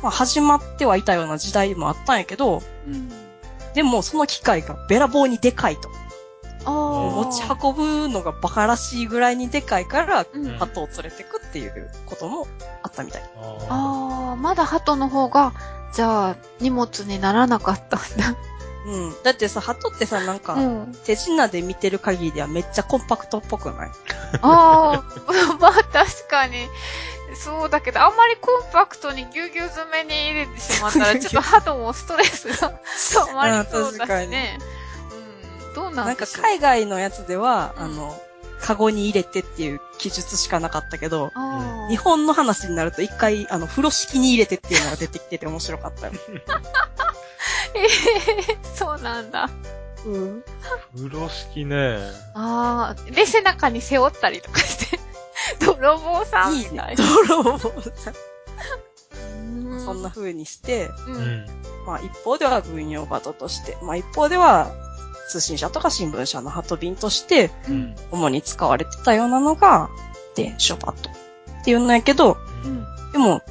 [0.02, 3.08] まあ始まってはいたような時代もあったんやけど、うん。
[3.74, 5.88] でもその機械がべらぼうにでかいと。
[6.64, 7.24] ああ。
[7.24, 10.48] 持ち運ぶのがバカらしいぐらいにでかいから、うん。
[10.54, 12.46] あ鳩を連れてくっていうことも
[12.82, 13.22] あったみたい。
[13.68, 15.52] ああー、まだ鳩の方が、
[15.92, 18.36] じゃあ、荷物にならなかったんだ。
[18.88, 19.22] うん。
[19.22, 20.96] だってさ、鳩ってさ、なんか、うん。
[21.04, 23.90] 手品で見てる限りではめっちゃコンパクトっぽくない？
[24.42, 26.68] あ あ、まあ確かに。
[27.34, 32.70] そうだけど、あんまりコンパクトにぎゅうぎゅう詰めに入れてしまったら、 ちょっと鳩もストレスが
[33.26, 34.58] 溜まりそうだしね。
[35.66, 35.74] うん。
[35.74, 36.42] どうななんんかでしょう。
[36.44, 38.20] 海外のやつでは、うんあの、
[38.62, 41.30] カゴに入れてっていう記述しかなかったけど、
[41.90, 46.12] 日本の話になると一回、あの、風呂敷に入れてっていうのが出てきてて面白かったよ。
[47.74, 47.84] え
[48.52, 49.48] えそうなんだ。
[50.04, 50.44] うん。
[50.96, 51.98] 風呂敷ね。
[52.34, 54.98] ああ、で、背中に背負ったりとかして、
[55.64, 56.96] 泥棒さんみいいねたい。。
[56.96, 58.12] 泥棒さ
[59.22, 59.84] うんん。
[59.84, 60.10] そんな。
[60.10, 61.10] 風にして、う。
[61.12, 61.46] うんん。
[61.86, 64.70] まあ一方では軍用バトとして、まあ一方では
[65.30, 67.96] 通信社とか新聞社の鳩便としてうん。
[68.10, 69.90] 主に使われてたようなのが
[70.36, 72.86] 電書バトっていうんやけど、うん。
[73.12, 73.42] でも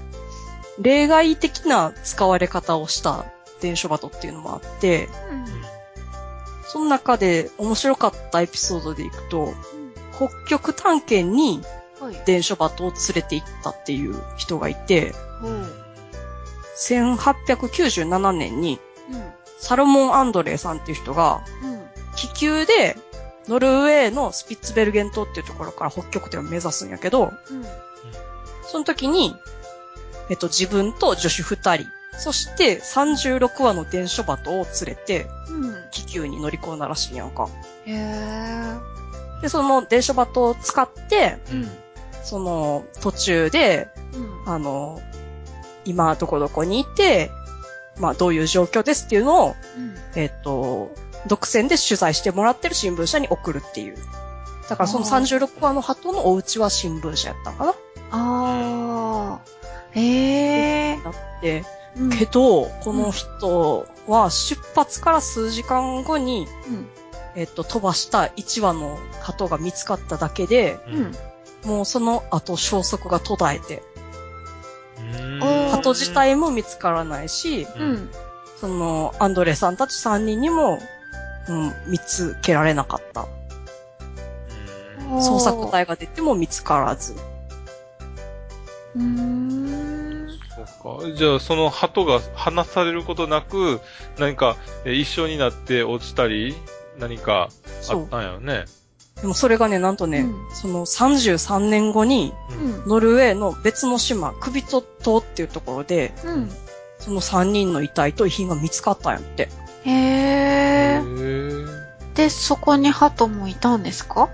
[0.80, 3.26] 例外的な使われ方をした
[3.62, 5.10] 電書バトっていうのもあって、
[6.68, 9.54] その中で面白かったエピソードでいくと、
[10.16, 11.62] 北極探検に
[12.00, 12.08] うん。
[12.08, 12.22] はい。
[12.26, 15.66] 電書バトを連れて行ったっていう人がいて、ほう。
[16.78, 18.80] 1897年に
[19.12, 19.24] うん。
[19.60, 21.88] サロモン・アンドレイさんっていう人がうん。
[22.16, 22.98] 気球で
[23.48, 27.66] ノルウェーのスピッツベルゲン島っていうところから北極点を目指すんやけど、うん。
[28.68, 29.36] その時に、
[30.30, 31.88] えっと、自分と助手二人、
[32.18, 35.76] そして36羽の電書バトを連れてうん。
[35.92, 37.48] 気球に乗り込んだらしいやんか。
[37.86, 39.42] へえ。
[39.42, 41.70] で、その電書バトを使って、うん。
[42.24, 44.54] その途中で、うん。
[44.54, 45.02] あの、
[45.86, 47.32] 今どこどこにいて、
[47.98, 49.96] まあどういう状況ですっていうのを、うん。
[50.16, 50.92] えっ、と、
[51.28, 53.98] 独占で取材してもらってる新聞社に送るっていう。
[54.70, 57.72] だからそのあー36話の鳩のお家は新聞社やったんかな
[58.12, 59.40] ああ。
[59.92, 61.00] へえ。
[61.04, 61.64] だって、
[62.00, 66.88] うんけど、この人は出発から数時間後に、うん。
[67.36, 71.70] えっ、と、飛ばした1羽の鳩が見つかっただけで、うん。
[71.70, 73.84] もうその後消息が途絶えて、
[75.40, 78.10] 鳩鳩自体も見つからないし、うん。
[78.60, 80.80] その、アンドレさんたち3人にも、
[81.48, 83.28] うん、見つけられなかった。
[85.08, 87.16] 捜索隊が出ても見つからず。
[88.96, 89.97] うーん。
[90.66, 91.12] そうか？
[91.18, 93.82] じゃあ、その鳩が離されることなく、
[94.18, 94.56] 何か
[94.86, 96.56] え一緒になって落ちたり、
[96.98, 97.50] 何か
[97.90, 98.66] あったんやろね？
[99.22, 102.34] でもそれがね、なんとね、うんその33年後に、
[102.86, 102.90] うん。
[102.90, 106.50] ノルウェーの別の島、クビト島っていうところで、うん。
[107.00, 109.50] その3人の遺体と遺品が見つかったんやって。
[109.86, 111.04] へへー。
[111.04, 114.30] ーで、そこに鳩もいたんですか？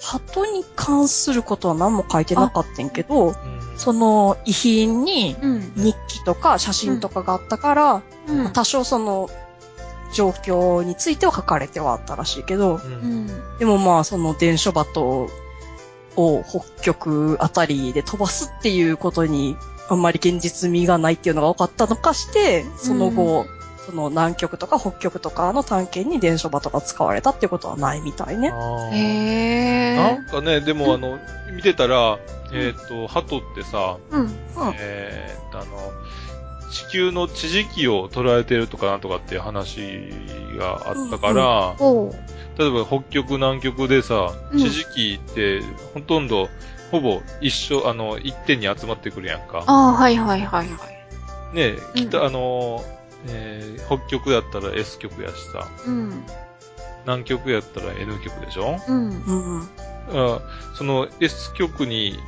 [0.00, 3.34] 鳩に関することは何も書いてなかったんやけど、うん
[3.78, 5.72] その遺品にうん。
[5.76, 9.30] 日記とか写真とかがあったから、うんまあ多少その
[10.12, 13.58] 状況については書かれてはあったらしいけど、ううんん。
[13.58, 15.28] でもまあその伝書鳩
[16.16, 19.56] を北極あたりで飛ばすっていうことに
[19.88, 23.46] あんまり現実味がないっていうのが分かったのかして、その後、
[23.86, 28.48] その南極とか北極とかの探検に伝書鳩が使われたってことはないみたいね。
[28.92, 30.16] へー。
[30.16, 31.18] なんかね、でもあの、
[31.54, 32.18] 見てたら、
[32.52, 34.20] えっ、と、鳩ってさ、うん。
[34.22, 34.30] うん。
[34.74, 35.92] えーっと、あの、
[36.70, 39.80] 地球の地磁気を捉えてるとかなんとかっていう話
[40.58, 42.12] があったから、おう。
[42.58, 45.62] 例えば北極南極でさ、うん地磁気って
[45.94, 46.48] ほとんど、
[46.90, 49.62] ほぼ一緒、あの、一点に集まってくるやんか。
[49.66, 50.86] ああ、はいはいはいは
[51.52, 51.56] い。
[51.56, 52.84] ねうん北、あの、
[53.28, 56.22] えー北極やったら S 極やしさ、うん。
[57.04, 58.78] 南極やったら N 極でしょ？
[58.86, 58.96] うん。
[59.10, 59.68] うんうん。
[60.12, 60.40] あ
[60.74, 62.18] その S 極に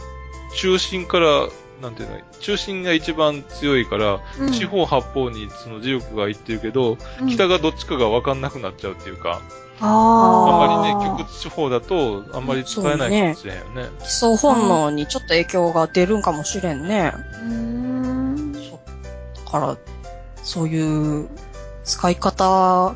[0.57, 1.49] 中心から、
[1.81, 9.41] なんていうの、中心が一番強いから、うん四方八方にその磁力がいってるけど、うん北がどっちかが分かんなくなっちゃうっていうか、
[9.81, 10.67] あああ。
[10.67, 13.89] んまりね、極地方だと、あんまり使えないかもしれへんよね。
[14.01, 17.13] 基礎本能にちょっと影響が出るんかもしれんね。
[17.15, 18.53] うーん。
[18.53, 18.61] だ
[19.51, 19.77] から、
[20.43, 21.29] そういう
[21.85, 22.95] 使い方を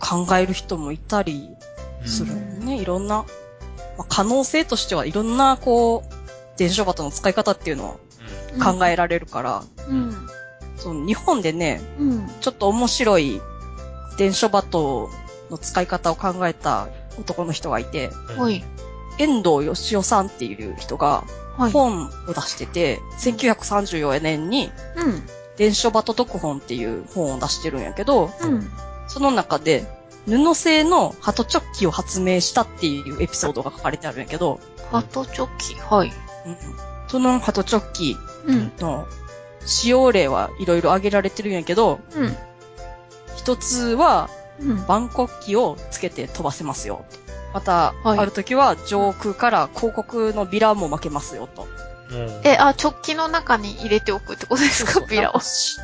[0.00, 1.50] 考える人もいたり
[2.02, 2.80] うんするよね。
[2.80, 3.24] いろんな、
[3.98, 6.24] まあ、可能性としてはいろんな、こう、
[6.56, 8.00] 伝書鳩の使い方っていうのを
[8.62, 10.28] 考えられるから、うん。
[10.76, 12.30] その日本でね、うん。
[12.40, 13.40] ちょっと面白い
[14.18, 15.10] 伝書鳩
[15.50, 16.88] の使い方を考えた
[17.18, 18.64] 男の人がいて、うんほい。
[19.18, 21.24] 遠藤義雄さんっていう人が
[21.56, 21.70] はい。
[21.70, 25.22] 本を出してて、1934年にうん。
[25.56, 28.68] 伝書鳩読本っていう本を出してるんやけど、うん。
[29.06, 29.86] その中で
[30.26, 34.60] 布製の鳩チョッキを発明したっていうエピソードが書かれてあるんやけど、
[34.90, 35.74] ハトチョキ？
[35.74, 36.08] はい。
[36.08, 36.10] う
[36.50, 36.56] ん
[37.08, 38.16] その鳩チョッキ
[38.46, 38.72] うん。
[38.78, 39.06] の
[39.66, 42.36] 使用例はいろいろ挙げられてるんやけど、うん。
[43.36, 44.86] 一つはうん。
[44.86, 47.04] 万国旗をつけて飛ばせますよ。
[47.52, 51.68] また、はいある時は上空から広告のビラも巻けますよと。
[52.10, 55.06] うんえ、あ、直帰の中に入れておくってことですか？
[55.06, 55.38] ビラを。
[55.38, 55.78] 一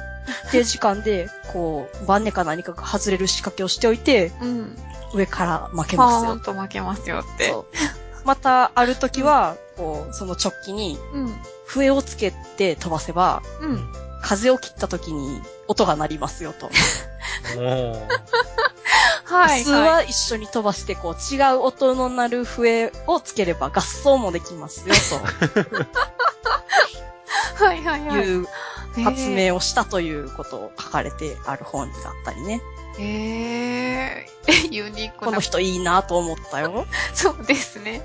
[0.51, 4.77] 定時間で、こう、バネか何かが外れる仕掛けをしておいて、うん。
[5.13, 6.41] 上から巻けパますよーン。
[6.41, 7.53] と負けますよって。
[8.25, 11.35] また、ある時は、こう、その直帰にうん。
[11.67, 13.93] 笛をつけて飛ばせば、うん。
[14.23, 16.71] 風を切った時に音が鳴りますよと。
[17.57, 18.09] も
[19.25, 19.61] はい。
[19.61, 24.95] 普通は一緒に飛ばして、こう、違う音の鳴る笛をつければ合奏もできますよ、
[27.57, 28.23] はいはいはい。
[28.23, 28.47] という
[29.05, 32.61] 発明をしたということを書かれてある本があったりね。
[32.99, 35.27] へえー、ユニークな。
[35.27, 36.87] この人いいなと思ったよ。
[37.15, 38.03] そうですね。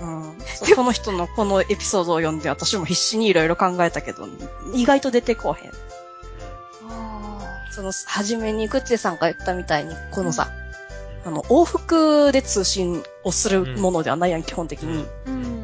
[0.00, 0.36] うん、
[0.76, 4.28] この人のこのエピソードを読んで私も必死にいろいろ考えたけど、
[4.74, 5.72] 意外と出てこうへん。
[6.90, 7.38] あ
[7.70, 10.50] その、はじめにグッチェさんが言ったみたいに、このさ、
[11.24, 15.04] あの、往復で通信をするものではないやん、基本的に。
[15.04, 15.55] ーうん。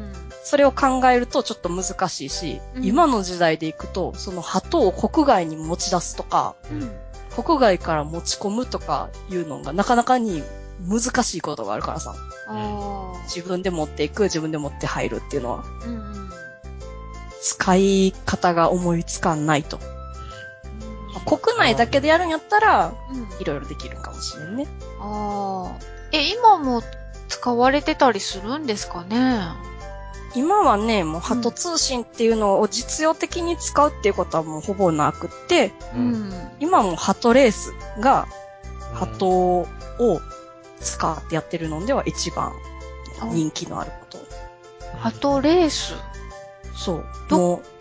[0.43, 6.91] それを考えるとちょっと難しいし、うん今の時代でいくと、その鳩を国外に持ち出すとか、うん。
[7.43, 10.43] 国外から持ち込むとかいうのがなかなかに
[10.87, 12.13] 難しいことがあるからさ、
[12.47, 16.29] あ自分で持っていく、自分で持って入るっていうのは、ーうんうん。
[17.41, 19.79] 使い方が思いつかんないと。
[21.13, 23.41] まあ国内だけでやるんやったら、うん。
[23.41, 24.67] いろいろできるかもしれんね。
[24.99, 25.79] ああ。
[26.11, 26.83] え、今も
[27.29, 29.41] 使われてたりするんですかね？
[30.35, 36.51] 今はね、もう鳩通信っていうのを実用的に使うっていうことはもうほぼなくって、ううんん。
[36.59, 38.27] 今も鳩レースが
[38.91, 39.67] うん鳩を
[40.79, 42.51] 使ってやってるのでは一番
[43.31, 44.19] 人気のあること。
[44.97, 45.93] ハトレース？
[46.75, 47.03] そう。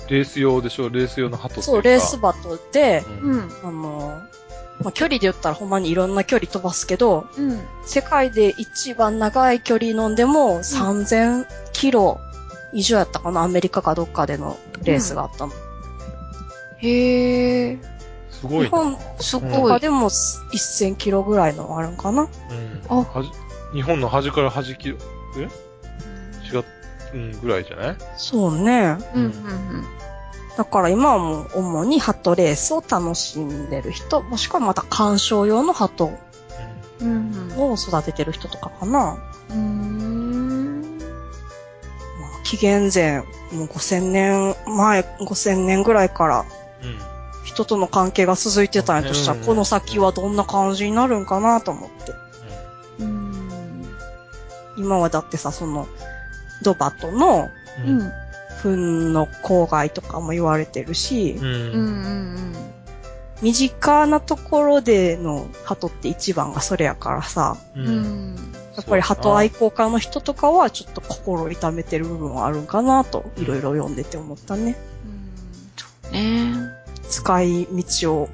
[0.08, 0.88] レース用でしょ？
[0.88, 3.52] レース用の鳩ってう、いかそう、レースバトで、うんうん。
[3.62, 4.22] あの、
[4.80, 7.60] まあ、距離で言ったらほんまにいろんな距離飛ばすけど、うん。
[7.84, 12.20] 世界で一番長い距離飲んでも3000キロ
[12.72, 15.52] 以上やったかなアメリカかどっかでのレースがあったの。
[16.78, 17.78] へえ。
[18.30, 18.64] すごいな。
[18.64, 19.80] 日本すうんごい。
[19.80, 22.28] でも1000キロぐらいのあるんかなうん。
[22.88, 23.30] あはじ
[23.72, 24.98] 日本の端から端切る、
[25.38, 25.48] え？
[26.52, 26.64] 違う、
[27.14, 27.96] うん、ぐらいじゃない？
[28.16, 28.98] そうね。
[29.14, 29.84] うん、うん、
[30.58, 36.10] だから今はもう主に鳩レースを楽しんでる人、もしくはまた鑑賞用の鳩
[37.00, 37.32] うん。
[37.32, 39.18] うん、を育ててる人とかかな。
[39.50, 39.56] うん。
[39.56, 39.60] う
[40.18, 40.21] ん。
[42.42, 43.18] まあ紀元前、
[43.52, 46.44] もう5000年前、5000年ぐらいから
[46.82, 47.12] うん。
[47.44, 52.12] 人との関係が続いてたんやとしたら、うんこの先はどんな感じになるんかなと思って。
[53.00, 53.84] うん。
[54.76, 55.86] 今はだってさ、その、
[56.62, 57.48] ドバトの。
[58.62, 61.42] 糞の公害とかも言われてるし、う。
[61.42, 62.54] うん。
[63.42, 67.80] 身近なところでの鳩って一番がそれやからさ、う。
[67.80, 68.36] うんん。
[68.76, 74.76] やっぱり鳩愛好家の人とかはちょっと心痛めてる部分はあるんかなと、いろいろ読んでて思ったね。
[76.12, 76.52] うん。
[76.54, 76.70] ね
[77.08, 78.28] 使い道を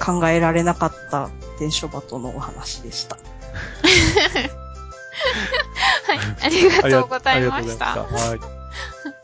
[0.00, 3.16] 考えられなかった伝書バトのお話でした。
[6.06, 6.18] はい。
[6.42, 7.94] ありがとうございまありがした。
[7.94, 8.46] とうございました。
[8.46, 8.56] は
[9.16, 9.19] い。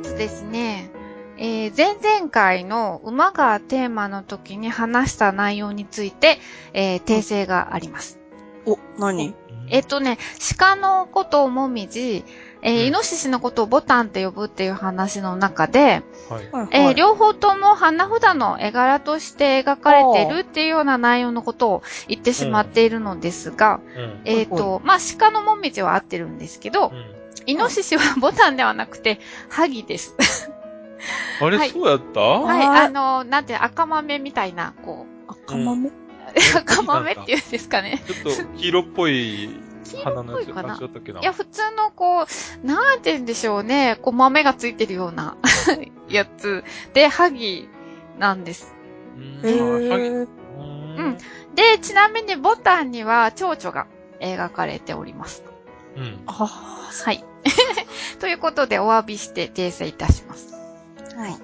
[0.00, 0.90] まずですね、
[1.36, 6.38] えー前々回の馬がテーマの時に話した内容について、
[6.72, 8.18] えー訂正があります。
[8.64, 9.34] お、何？
[9.68, 10.16] えっとね、
[10.56, 12.24] 鹿のことをもみじ、
[12.62, 12.86] えーうん。
[12.86, 16.50] イノシシのことをボタンって呼ぶっていう話の中で、はい。
[16.50, 24.20] はいえー両方とも花札の絵柄として描かれているっていうような内容のことを言ってしまっているのですが、うん。
[24.24, 30.14] えっ、と、まあ、鹿のもみじは合ってるんですけどう、んイノシシはボタンではなくて、ハギです。
[31.40, 32.20] あれ、はいそうやった？
[32.20, 35.92] はい、はいあの、なんて、赤豆みたいな、こ赤豆、う、
[36.56, 38.02] 赤豆 っていうんですかね。
[38.06, 39.48] ちょっと黄色っぽい
[40.04, 42.26] 花のやつ黄色っぽいかなあ違ったっけないや、普通のこ
[42.62, 45.36] う、なんて言うんでしょうね、こう豆がついてるような
[46.08, 46.62] やつ
[46.92, 47.68] で、ハギ
[48.18, 48.74] なんです。
[49.16, 49.48] うんハ
[49.98, 50.28] ギー。
[50.58, 51.16] うん
[51.54, 53.86] で、ちなみにボタンには蝶々が
[54.20, 55.42] 描かれております。
[55.96, 56.22] うん。
[56.26, 57.24] あはい。
[58.20, 60.54] ということで、お詫びして訂正いたします。
[61.16, 61.36] はい。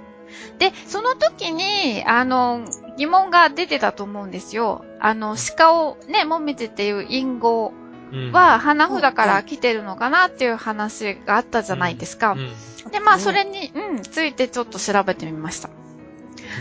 [0.59, 2.65] で、その時に、あの、
[2.97, 4.85] 疑問が出てたと思うんですよ。
[5.01, 7.73] あの、鹿をね、もみじっていう隠語
[8.13, 12.33] うんは、花札から来てるのかなっていう話があったじゃないですか。
[12.33, 12.53] うん
[12.91, 15.71] で、まあ、それに、うん、ついてちょっと調べてみました。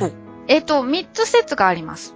[0.01, 0.11] お
[0.47, 2.15] えっ、と、三つ説があります。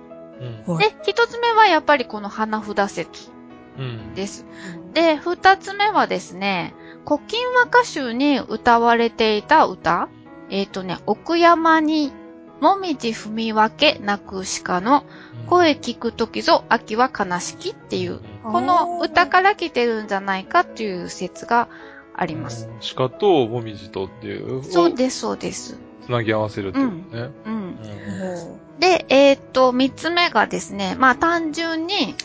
[0.67, 0.73] うん。
[0.73, 3.29] はいで、一つ目はやっぱりこの花札説
[3.77, 4.15] うん。
[4.15, 4.45] です。
[4.93, 6.73] で、二つ目はですね、
[7.05, 10.09] 古今和歌集に歌われていた歌
[10.49, 12.11] えっ、とね、奥山に、
[12.59, 15.05] もみじ踏み分け泣く鹿の
[15.47, 21.69] 声聞くときぞ秋は悲しきっていう、この歌から来てるんじゃないかっていう説が
[22.13, 22.69] あります。
[22.95, 24.63] 鹿ともみじとっていう。
[24.63, 25.79] そうです、そうです。
[26.05, 27.29] つなぎ合わせるっていうね。
[27.45, 27.53] うん。
[27.53, 32.15] うんで、えっ、と、三つ目がですね、まあ単純に、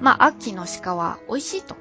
[0.00, 1.76] まあ秋の鹿は美味しいと。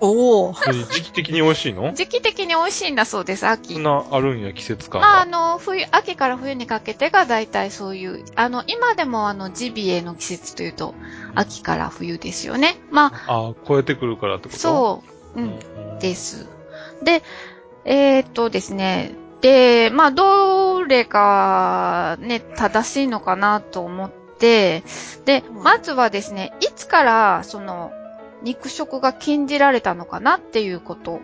[0.00, 0.52] おお。
[0.52, 1.92] で時期的に美味しいの？
[1.94, 3.82] 時期的に美味しいんだそうです、秋そん。
[3.82, 5.30] なあるんや、季節感まあ、あが。
[5.30, 10.94] の、冬、秋から冬にかけてが大体そういう、あの、今でもあの、ジビエの季節というと、
[11.34, 12.76] 秋から冬ですよね。
[12.90, 14.58] まあ、あ、超えてくるからってこと？
[14.58, 15.02] そ
[15.36, 15.50] う、う、うん
[15.96, 15.98] ん。
[15.98, 16.46] です。
[17.02, 17.22] で、
[17.84, 24.82] えーっとですね、で、まあ、どれがね、正しいのかなと思って、
[25.24, 27.92] で、うんまずはですね、いつから、その、
[28.42, 31.20] 肉食が禁じられたのかなっていうこと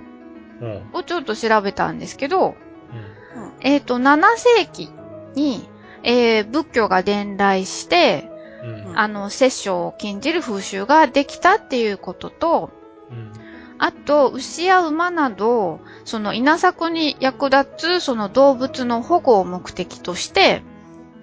[0.60, 0.90] うん。
[0.92, 3.18] をちょっと調べたんですけど、うん
[3.60, 4.90] えっ、と、7世紀
[5.34, 5.68] に、
[6.02, 8.30] えー仏教が伝来して、
[8.62, 8.98] うん。
[8.98, 12.70] あの、殺生を禁じる風習ができたっていうことと、
[13.10, 13.32] うん。
[13.78, 20.62] あと、牛や馬など、その稲作に役立つその動物の保護を目的として、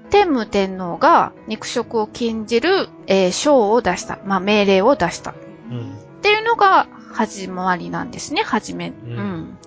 [0.09, 4.19] 天武天皇が肉食を禁じる、えー章を出した。
[4.25, 5.33] まあ、命令を出した。
[5.69, 6.21] っうん。
[6.21, 8.89] ていうのが始まりなんですね、始め。
[8.89, 9.57] んうん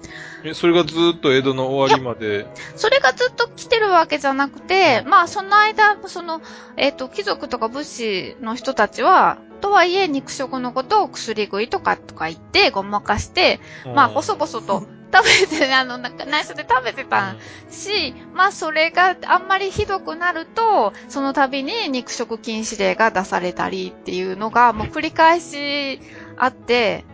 [0.45, 2.47] え、それがずーっと江戸の終わりまで？
[2.77, 6.41] それがずっと来てるわけじゃなくて、まあその間、その、
[6.77, 13.59] えっ、と、貴族とか武士の人たちは、とはいえ肉食のことを薬食いとかとか言ってごまかして、
[13.95, 17.37] まあ細々と食べて、あの、なんか内緒で食べてた
[17.71, 26.01] し、まあそれがあんまりひどくなると、その度に肉食禁止令が出されたりっていうのがもう繰り返し
[26.37, 27.05] あって、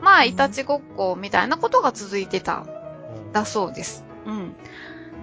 [0.00, 2.66] まあいたちごっこみたいなことが続いてた
[3.26, 4.04] うんだそうです。
[4.26, 4.54] うん。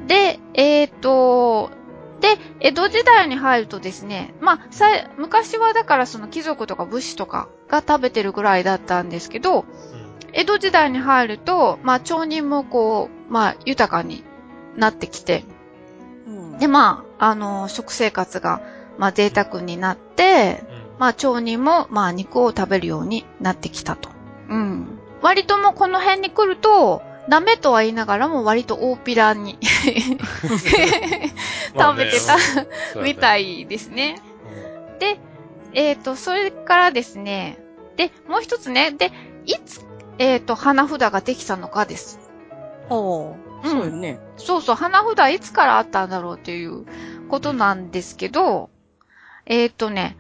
[0.08, 1.72] で、えっ、と、
[2.20, 9.66] で、江戸時代に入るとですね、まあ、さ昔はだからその貴族とか武士とかが食べてるぐらいだったんですけど、
[10.34, 14.24] 江戸時代に入ると、まあ、町人もこう、まあ、豊かに
[14.76, 15.44] なってきて、
[16.60, 18.62] で、まあ、あの、食生活が、
[18.98, 20.64] まあ、贅沢になって、
[21.00, 24.10] まあ、町人も、まあ、肉を食べるようになってきたと。
[24.50, 25.00] うん。
[25.22, 29.76] 割ともこの辺に来ると、ダメとは言いながらも割と大っぴらに 食
[31.96, 32.38] べてた
[33.02, 34.20] みたいですね。
[35.00, 35.20] で、
[35.74, 37.60] えっ、ー、と、それからですね、
[37.98, 39.12] で、もう一つね、で、
[39.46, 39.86] いつ、
[40.20, 42.20] えっ、ー、と、花札ができたのかです。
[42.90, 43.32] お
[43.64, 44.20] うん、そうよね。
[44.38, 46.86] そうそう、花札いつからあったんだろうっていう
[47.30, 48.70] ことなんですけど、
[49.46, 50.18] えっ、ー、とね、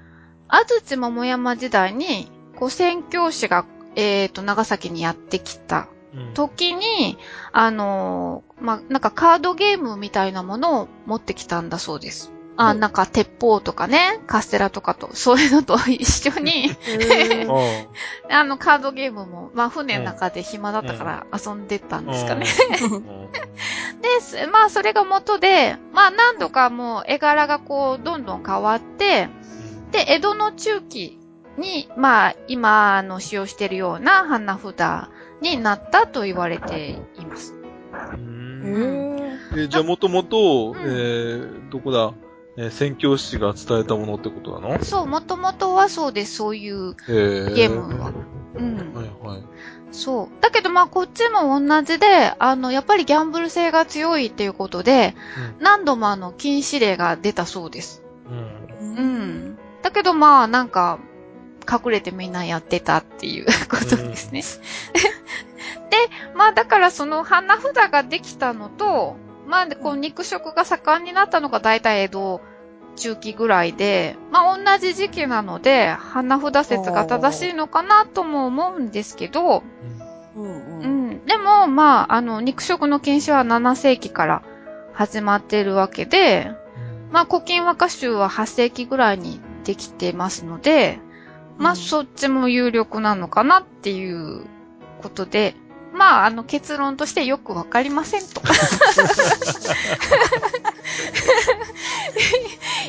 [0.47, 5.87] 安土桃山時代に、古戦教師が、えっ、と、長崎にやってきた
[6.33, 7.17] 時に、
[7.53, 12.31] うん、あのー、まあ、なんかカードゲームみたいなものを持ってきたんだそうです。
[12.61, 16.69] あ、なんか鉄砲とかね、カステラとかと、そういうのと 一緒に
[18.29, 22.45] あの、カードゲームも、まあ、船の中で暇だったから遊んでたんですかね。
[24.41, 29.29] で、まあ、それが元で、まあ、何度かもう絵柄がこう、どんどん変わって、
[29.91, 31.17] で、江戸の中期
[31.57, 35.07] に、まあ、今の使用しているような花札
[35.39, 37.55] になったと言われています。
[39.55, 42.11] えじゃあもともと、えー、どこだ？
[42.59, 44.83] えー、宣教師が伝えたものってことなの？
[44.83, 48.11] そう、もともとはそうです、そういうゲームは。
[48.55, 48.93] うん。
[48.93, 49.43] はいはい。
[49.91, 50.27] そう。
[50.41, 55.15] だけどまあこっちも同じで、あの、やっぱりギャンブル性が強いっていうことで、
[55.57, 58.03] うん、何度もあの、禁止令が出たそうです。
[58.79, 58.95] うん。
[58.97, 59.57] うん。
[59.81, 60.99] だけどまあなんか、
[61.71, 64.41] 隠れてみんなやってたっていう ことですね。
[65.77, 65.97] うん、で、
[66.35, 69.15] まあだからその花札ができたのと、
[69.47, 72.41] まあ、こう、肉食が盛んになったのが大体江戸
[72.99, 79.63] 中期ぐらいで、まあ、同じ時期なので、花札説が正しいのかなとも思うんですけど、
[80.35, 84.43] うん、うん、でも、まあ、あの、肉食の禁止は7世紀から
[84.93, 86.51] 始まっているわけで、
[87.11, 90.99] まあ、古今和歌集は8世紀ぐらいにできてますので、
[91.57, 94.43] まあ、そっちも有力なのかなっていう
[95.01, 95.55] ことで、
[95.93, 98.41] まあ、あの、結論としてよくわかりませんと。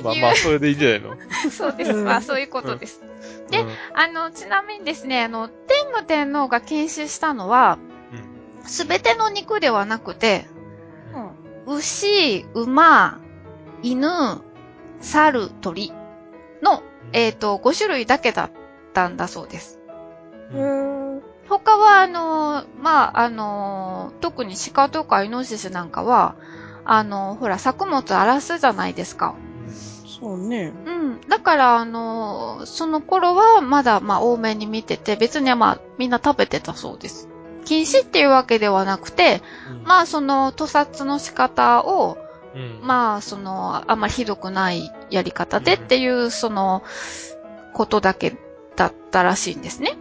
[0.02, 1.16] まあまあ、それでいいんじゃないの？
[1.50, 1.92] そうです。
[1.92, 3.02] まあ、そういうことです。
[3.02, 7.78] うん、で、あの、ちなみにですね、あの、天武天皇が禁止したのは、
[8.64, 10.46] すべ、ての肉ではなくて、
[11.66, 13.18] うん、牛、馬、
[13.82, 14.42] 犬、
[15.00, 15.92] 猿、鳥
[16.62, 16.82] の、
[17.12, 18.50] えっ、ー、と、5種類だけだっ
[18.92, 19.78] たんだそうです。
[20.52, 26.36] うん他は、あの、まあ、あの、特に鹿とかイノシシなんかは、
[26.84, 29.34] あの、ほら、作物荒らすじゃないですか。
[30.20, 30.72] そうね。
[30.86, 31.20] うん。
[31.28, 37.28] だから、あの、その頃はまだ、まあ、多めに見てて、別にまあ、みんな食べてたそうです。
[37.64, 42.18] 禁止っていうわけではなくて、うん、まあ、その、屠殺の仕方を、
[42.54, 46.82] うん、まあ、その、あんまりひどくないやり方でっていう、うん、その、
[47.72, 48.36] ことだけ
[48.76, 49.96] だったらしいんですね。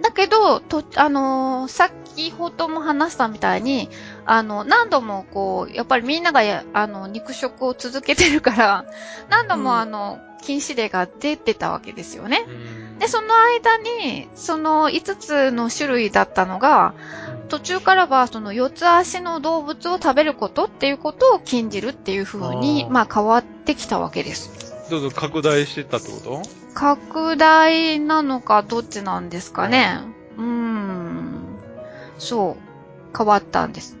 [0.00, 3.88] だけど、と、あのー、先ほども話したみたいに、
[4.24, 6.40] あの、何度もこう、やっぱりみんなが
[6.72, 8.84] あの、肉食を続けてるから、
[9.28, 12.46] 何度もあの、禁止令が出てたわけですよね。
[12.98, 16.94] で、その間に、その5つの種類だったのが、
[17.48, 24.72] 途中からはその四つ足の動物を食べることっていうことを禁じるっていう風に、まあ変わってきたわけです。
[24.90, 26.42] どうぞ拡大してたってこと？
[26.74, 30.00] 拡大なのかどっちなんですかね。
[30.38, 31.58] うん。
[32.18, 33.16] そう。
[33.16, 33.98] 変わったんです。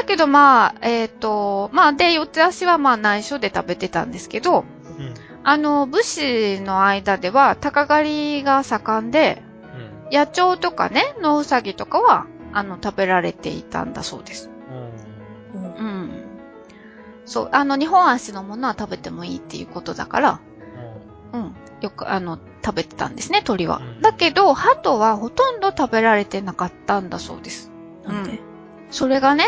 [0.00, 4.64] うん、だけどまあ、えっ、ー、と、まあで、四つ足はまあ内緒で食べてたんですけど、
[4.98, 9.42] うん、あの、武士の間では鷹狩りが盛んで、
[10.08, 14.50] うん、野鳥とかね、野ウサギとかは、あの、食べられていたんだそうです。
[15.54, 15.62] うん。
[15.62, 16.24] うん
[17.26, 20.40] そう、あの、日本足のものは食べてもいいっていうことだから、
[21.32, 23.80] うん、よく、あの、食べてたんですね、鳥は。
[24.00, 27.70] だけど、鳩はほとんど食べられてなかったんだそうです。
[28.04, 28.38] なんで、うん、
[28.90, 29.44] それがね、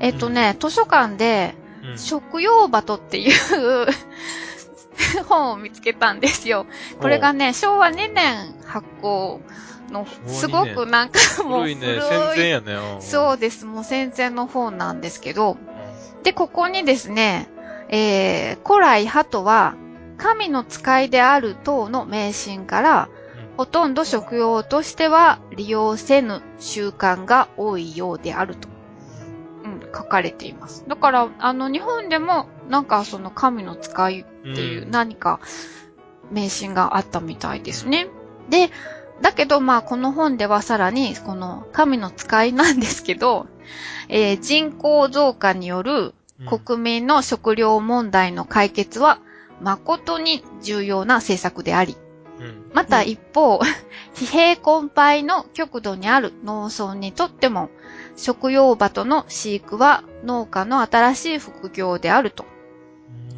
[0.00, 1.54] えっ、ー、とね、図書館で、
[1.96, 3.86] 食用鳩っていう
[5.24, 6.66] 本を見つけたんですよ。
[7.00, 9.40] これがね、昭和2年発行
[9.90, 11.74] の、すごくなんかもう古い。
[11.74, 12.76] 古いね、戦前やね。
[13.00, 15.56] そうです、もう戦前の本なんですけど、
[16.22, 17.48] で、ここにですね、
[17.88, 19.74] えー、古来鳩は
[20.18, 23.08] 神の使いである等の迷信から、
[23.56, 28.77] ほとんど食用としては利用せぬ習慣が多いようであると。
[29.98, 30.84] うん、書かれています。
[30.88, 35.40] だから、あの、日本でも、なんかその神の使いっていううん何か
[36.30, 38.08] 迷信があったみたいですね。
[38.48, 38.70] で、
[39.20, 43.46] だけどまあこの本ではさらにこの神の使いなんですけど、
[44.08, 49.18] えー人口増加によるうん国民の食料問題の解決は
[49.60, 51.96] 誠に重要な政策であり、
[52.38, 52.70] うん。
[52.72, 53.58] また一方、
[54.14, 57.70] 疲弊困憊の極度にある農村にとっても、
[58.18, 62.44] 食用鳩の飼育は農家の新しい副業であると。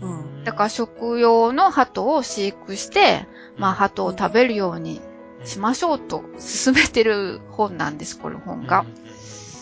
[0.00, 3.26] うんだから食用の鳩を飼育して、
[3.58, 5.02] まあ鳩を食べるように
[5.44, 8.86] しましょうと進めてる本なんです、この本が。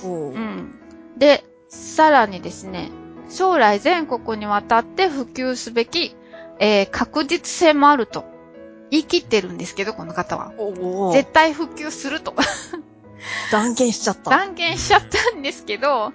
[0.04, 0.78] おううん。
[1.18, 2.90] で、さらにですね、
[3.28, 6.14] 将来全国にわたって普及すべき、
[6.60, 8.24] えー確実性もあると
[8.92, 10.52] 言い切ってるんですけど、この方は。
[11.12, 12.34] 絶対普及すると
[13.50, 14.30] 断言しちゃった。
[14.30, 16.12] 断言しちゃったんですけど、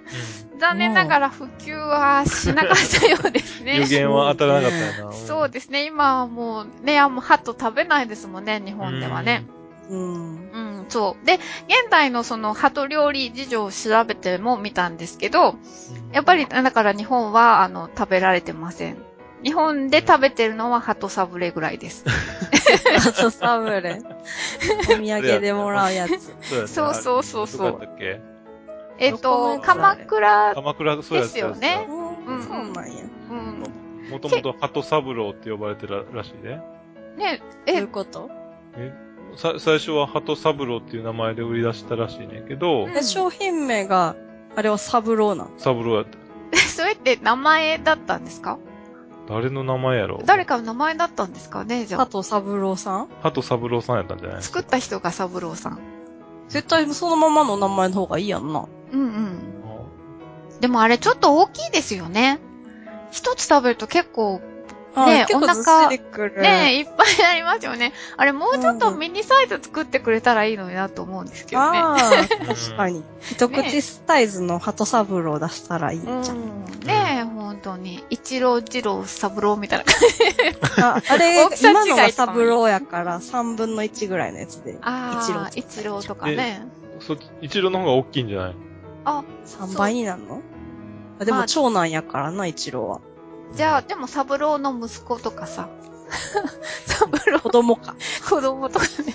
[0.58, 3.86] 残念ながら普及はしなかったようです予ね。
[3.86, 5.12] 言は当たらなかったよな。
[5.16, 9.44] そうですね、今はもうね、あもうハト食べないですもんね、日本ではね。
[9.90, 10.50] うん。
[10.52, 11.26] うん、そう。
[11.26, 15.56] で、現代のそのハト料理事情を調べても見たんですけど、
[16.12, 18.96] やっぱり、だから日本は、あの、食べられてません。
[19.44, 22.04] 日本で食べてるのはハトサブレぐらいです。
[22.96, 24.00] あとサブレ。
[24.88, 26.34] お土産でもらうやつ。
[26.72, 28.20] そうそうそうそうそうあれどこやったっけ？
[28.98, 31.86] えっと、鎌倉、鎌倉、そうやったですよね
[32.26, 33.02] うんそうなんや。
[33.30, 33.64] うん。
[34.10, 36.62] もともと鳩三郎って呼ばれてるらしいね。
[37.16, 38.30] ね、えどういう、こと？
[39.36, 44.16] さ最初は鳩三郎っていう名前で売り出したらしいねんけど、うんえ、商品名が、
[44.56, 45.50] あれはサブローなの？
[45.58, 46.18] 三郎やった。
[46.58, 48.58] それって名前だったんですか？
[49.28, 50.22] 誰の名前やろ？
[50.24, 52.06] 誰かの名前だったんですかねじゃあ。
[52.06, 53.08] 佐藤サブローさん？
[53.22, 55.78] 鳩三郎さんやったんじゃない作った人が三郎さん。
[56.48, 58.66] 絶対そのままの名前の方がいいやんな。
[58.92, 59.38] うんうん。
[60.60, 62.38] でもあれちょっと大きいですよね。
[63.10, 64.40] 一つ食べると結構、
[64.96, 65.88] ねえお腹。
[65.88, 66.00] ね
[66.42, 67.92] え、いっぱいありますよね。
[68.16, 71.78] あれもうちょっとミニサイズ作ってくれたらいいのになと思うんですけどね。
[71.78, 71.98] ああ、
[72.46, 73.02] 確かに。
[73.20, 76.16] 一口サイズの鳩サブロー出したらいいじゃん。
[76.18, 76.64] うん。
[76.86, 78.04] ねえ、本当に。
[78.10, 80.82] 一郎二郎三郎みたいな感じ。
[80.82, 84.76] ああれ大き、さ違い今のがサブローやから3分の1ぐらいのやつで。
[84.82, 86.66] ああ、一郎一郎とかね。
[87.00, 88.56] そ一郎の方が大きいんじゃない？
[89.04, 90.40] あ、3倍になるの？
[91.20, 93.00] あでもまあ長男やからな、一郎は。
[93.54, 95.68] じゃあ、でも三郎の息子とかさ。
[96.86, 97.94] 三郎子供か。
[98.28, 99.14] 子供とかね。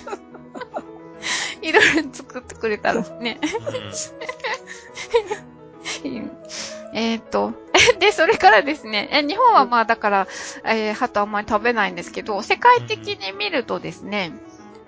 [1.62, 3.38] いろいろ作ってくれたらね。
[6.04, 6.30] うん
[6.92, 7.52] えーっと、
[8.00, 10.26] で、それからですね、え日本はまあだから、
[10.64, 14.32] えー、鳩あんまり食べないんですけど、世界的に見るとですね、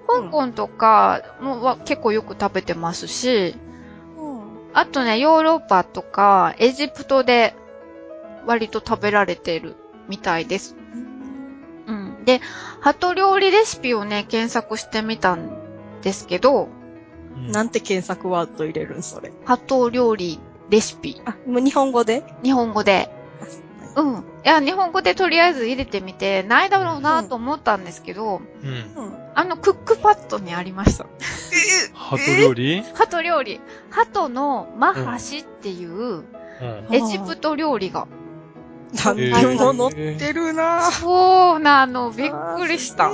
[0.09, 3.57] 香港とかもは結構よく食べてますし、
[4.75, 7.55] あとね、ヨーロッパとかエジプトで
[8.47, 9.77] 割と食べられてる
[10.09, 10.77] みたいです。
[11.87, 12.25] うん。
[12.25, 12.41] で、
[12.81, 15.51] 鳩料理レシピをね、検索してみたん
[16.03, 16.69] ですけど、
[17.49, 19.33] なんて検索ワード入れるん、それ。
[19.45, 20.39] 鳩料理
[20.71, 22.23] レシピ、あ、もう日本語で？
[22.43, 23.11] 日本語で。
[23.97, 24.19] うん。
[24.19, 28.69] いや、日本語でとりあえず入れてみて、ないだろうなと思ったんですけど、うん。
[28.71, 29.15] うん。
[29.35, 31.07] あの、クックパッドにありました。
[31.93, 32.83] 鳩料理？
[32.95, 33.61] 鳩料理。
[33.91, 36.25] 鳩のマハシっていううん。
[36.91, 38.07] エジプト料理が。
[38.93, 40.91] 何でも乗ってるなぁ。
[40.91, 43.11] そうなの、びっくりした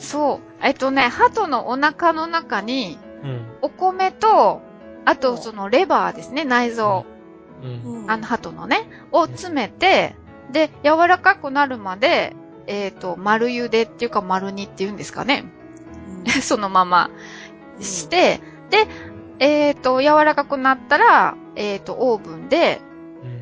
[0.00, 0.40] そう。
[0.62, 3.46] えっとね、鳩のお腹の中に、うん。
[3.62, 4.62] お米と、
[5.04, 7.04] あとそのレバーですね、内臓。
[7.62, 8.02] うん。
[8.02, 10.14] うんあの鳩のね、を詰めて、
[10.52, 12.34] で、柔らかくなるまで、
[12.66, 15.44] えっ、と、丸茹でっていうか丸煮っていうんですかね。
[16.42, 17.10] そのまま
[17.80, 18.86] して、で、
[19.38, 22.80] えっ、と、柔らかくなったら、えっ、と、オーブンで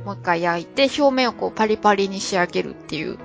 [0.04, 3.18] もう一回焼いて、表面をこうパリパリに仕上げるっていう。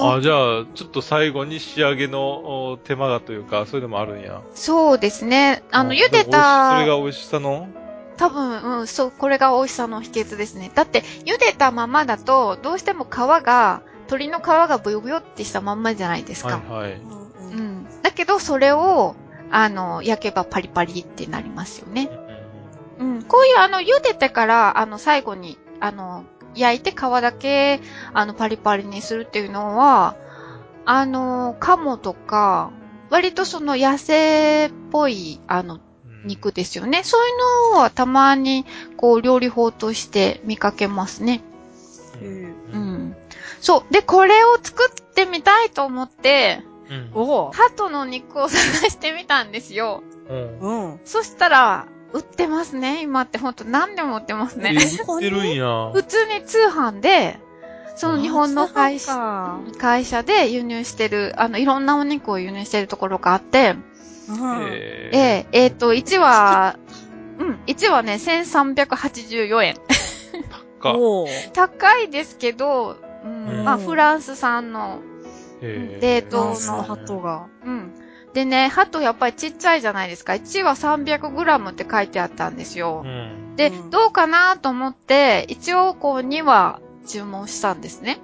[0.00, 4.40] あ、じゃあ、ちょっと最後に仕上げのお手間がというか、そういうのもあるんや。
[4.54, 5.64] そうですね。
[5.72, 7.66] あの、うん茹でそたれ、が美味しさの？
[8.16, 10.70] 多分、うん、そう、これが美味しさの秘訣ですね。
[10.74, 16.60] だって、茹でたままだと、どうしても皮が、鶏の皮がブヨブヨってしたまんまじゃないですか。
[16.68, 16.92] はいはい。
[16.92, 17.86] うん。
[18.02, 19.16] だけど、それを、
[19.50, 22.08] あの、焼けばパリパリってなりますよね。
[23.02, 23.22] うん。
[23.24, 26.24] こういう、あの、茹でてから、あの、最後に、あの、
[26.54, 27.80] 焼いて皮だけ、
[28.14, 30.16] あの、パリパリにするっていうのは、
[30.84, 32.70] あの、鴨とか、
[33.10, 35.82] 割とその野生っぽい、あの、うん
[36.24, 37.02] 肉ですよね。
[37.02, 38.64] そういうのはたまに、
[38.96, 41.42] こう、料理法として見かけますね。
[42.22, 43.16] うんうん。
[43.60, 43.92] そう。
[43.92, 47.50] で、これを作ってみたいと思って、うん。
[47.52, 50.04] 鳩の肉を探してみたんですよ。
[50.28, 50.60] うん。
[50.60, 51.00] うん。
[51.04, 53.02] そしたら、売ってますね。
[53.02, 54.78] 今ってほんと何でも売ってますえね。
[55.08, 55.90] 売ってるんや。
[55.94, 57.38] 普通に通販で、
[57.96, 59.60] その日本の会社、か。
[59.78, 63.76] 会社で輸入してる、あの、いろんなお肉を輸入してるところがあって、
[64.28, 66.76] うんええええっ、と、1話、
[67.38, 69.76] うん、1話ね、1384円。
[70.82, 70.94] か。
[70.98, 75.00] おー高いですけど、うん、うんまあ、フランス産の、
[75.62, 77.46] え冷凍の鳩が。
[77.64, 77.94] うん。
[78.34, 80.32] でね、鳩やっぱりちっちゃいじゃないですか。
[80.32, 83.08] 1話 300g って書いてあったんですよう。
[83.08, 83.56] ん。
[83.56, 88.20] で、うんどうかなと思って、一応こう2話注文したんですね。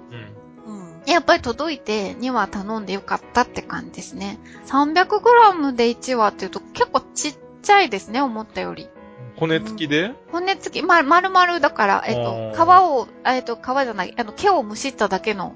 [0.65, 0.73] うん。
[0.73, 1.01] うん。
[1.05, 4.39] やっぱり届いて2話頼んでよかったって感じですね。
[4.67, 8.89] 300g で1話っていうと結構ちっちゃいですね、思ったより。
[9.37, 10.13] 骨付きで？
[10.31, 15.55] 骨付き、ま、丸々だから、えっと、皮を、えっと、皮じゃない、あの、毛をむしっただけの、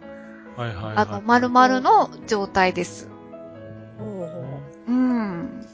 [0.56, 0.96] はいはいはい。
[0.96, 3.10] あの、丸々の状態です。
[4.88, 5.66] うん。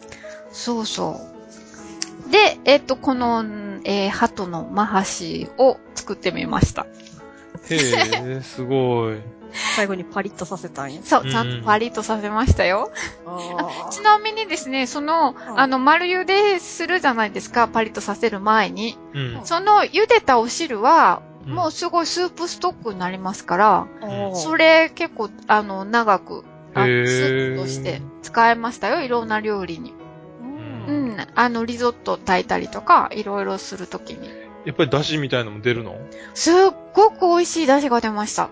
[0.51, 1.21] そうそ
[2.27, 2.31] う。
[2.31, 3.43] で、えっと、この、
[3.83, 6.85] えー、鳩のマハシを作ってみました。
[7.69, 9.19] へえ、すごい。
[9.75, 11.01] 最後にパリッとさせたんや。
[11.03, 12.91] そう、うんちゃんとパリッとさせましたよ。
[13.25, 18.97] あちなみにですね、その、んあの、丸茹でするじゃないですか、パリッとさせる前に。
[19.13, 19.41] うん。
[19.43, 24.35] その茹でたお汁は、うんもうすごいスープストックになりますから、あ。
[24.35, 26.43] それ結構、あの、長く、
[26.73, 29.93] あのへースープとして使えましたよ、いろんな料理に。
[30.87, 30.91] う。
[30.91, 31.27] うんん。
[31.35, 34.29] あの、リゾット炊いたりとか、いろいろするときに。
[34.65, 35.95] やっぱり出汁みたいのも出るの？
[36.33, 36.55] すっ
[36.93, 38.49] ごく美味しい出汁が出ました。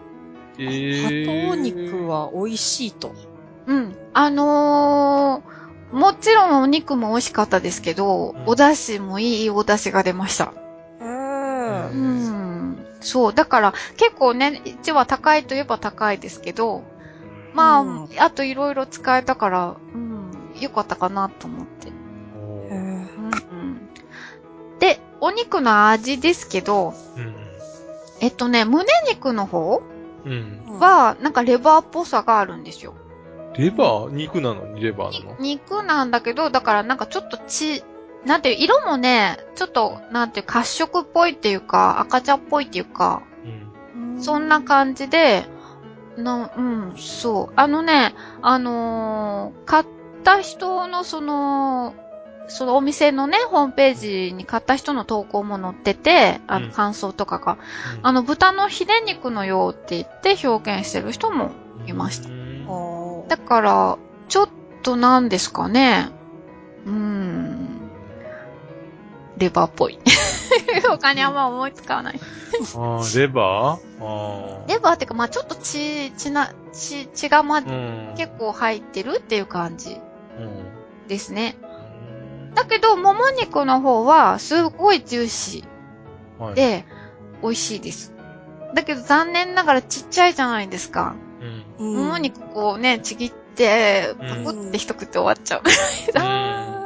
[0.57, 1.03] ええ。
[1.03, 3.13] 鳩肉は美味しいと。
[3.68, 3.95] うん。
[4.13, 10.53] あのー、もちろんお肉も美味しかったですけど、うんお出汁もいいお出汁が出ました。
[11.01, 11.05] う。
[11.05, 12.86] うんん。
[13.01, 13.34] そう。
[13.34, 16.84] だから、結構ね、一は高いといえば高いですけど、
[17.58, 20.32] まあ、うんあといろいろ使えたから、うん、
[20.62, 21.91] よかったかなと思って。
[24.80, 27.36] で、お肉の味ですけど、うん。
[28.20, 29.82] えっとね、胸肉の方
[30.24, 30.80] うん。
[30.80, 32.93] は、なんかレバーっぽさがあるんですよ。
[33.58, 34.12] レバー？
[34.12, 35.38] 肉なのにレバーなの？
[35.39, 37.84] 肉なんだけど、だからなんかちょっと血、
[38.24, 43.24] なんていう、色もね、ちょっと、なんていう、褐色っぽいっていうか、赤茶っぽいっていうか、
[43.95, 44.22] うん。
[44.22, 45.45] そんな感じで、
[46.18, 47.53] な、うん、そう。
[47.55, 49.86] あのね、あのー買っ
[50.24, 51.93] た人のその、
[52.47, 57.59] そのお店のね、ホームページに買った人の投稿も載ってて、あの、うん感想とかが、うん
[58.03, 61.51] あの、豚のヒレ肉のようって言って表現してる人も
[61.86, 62.30] いました。
[62.30, 62.47] うん
[63.28, 63.97] だから、
[64.30, 64.49] ちょっ
[64.84, 66.09] となんですかね。
[66.86, 67.36] うーん。
[69.38, 69.99] レバーっぽい。
[70.89, 72.19] 他にあんま思いつかない。
[72.19, 74.03] あーレバー？
[74.05, 78.13] あーレバーっていうか、まあちょっと血、血な、血、血がま、うん。
[78.17, 79.99] 結構入ってるっていう感じ
[80.39, 81.55] うんですね。
[82.55, 85.63] だけど、もも肉の方は、すごいジューシ
[86.39, 86.85] はいーで、
[87.43, 88.13] 美味しいです。
[88.73, 91.15] だけど残念ながらちっちゃいじゃないですか。
[91.79, 91.88] うん。
[91.88, 95.61] うんもも肉こうね、ちぎって、うんパクって一口終わっちゃう。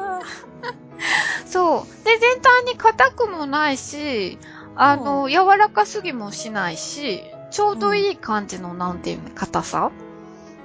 [1.01, 2.05] あそう。
[2.05, 4.37] で、全体に硬くもないし、
[4.75, 9.91] あの、柔らかすぎもしないし、ちょうどいい感じの、なんていうの、硬さ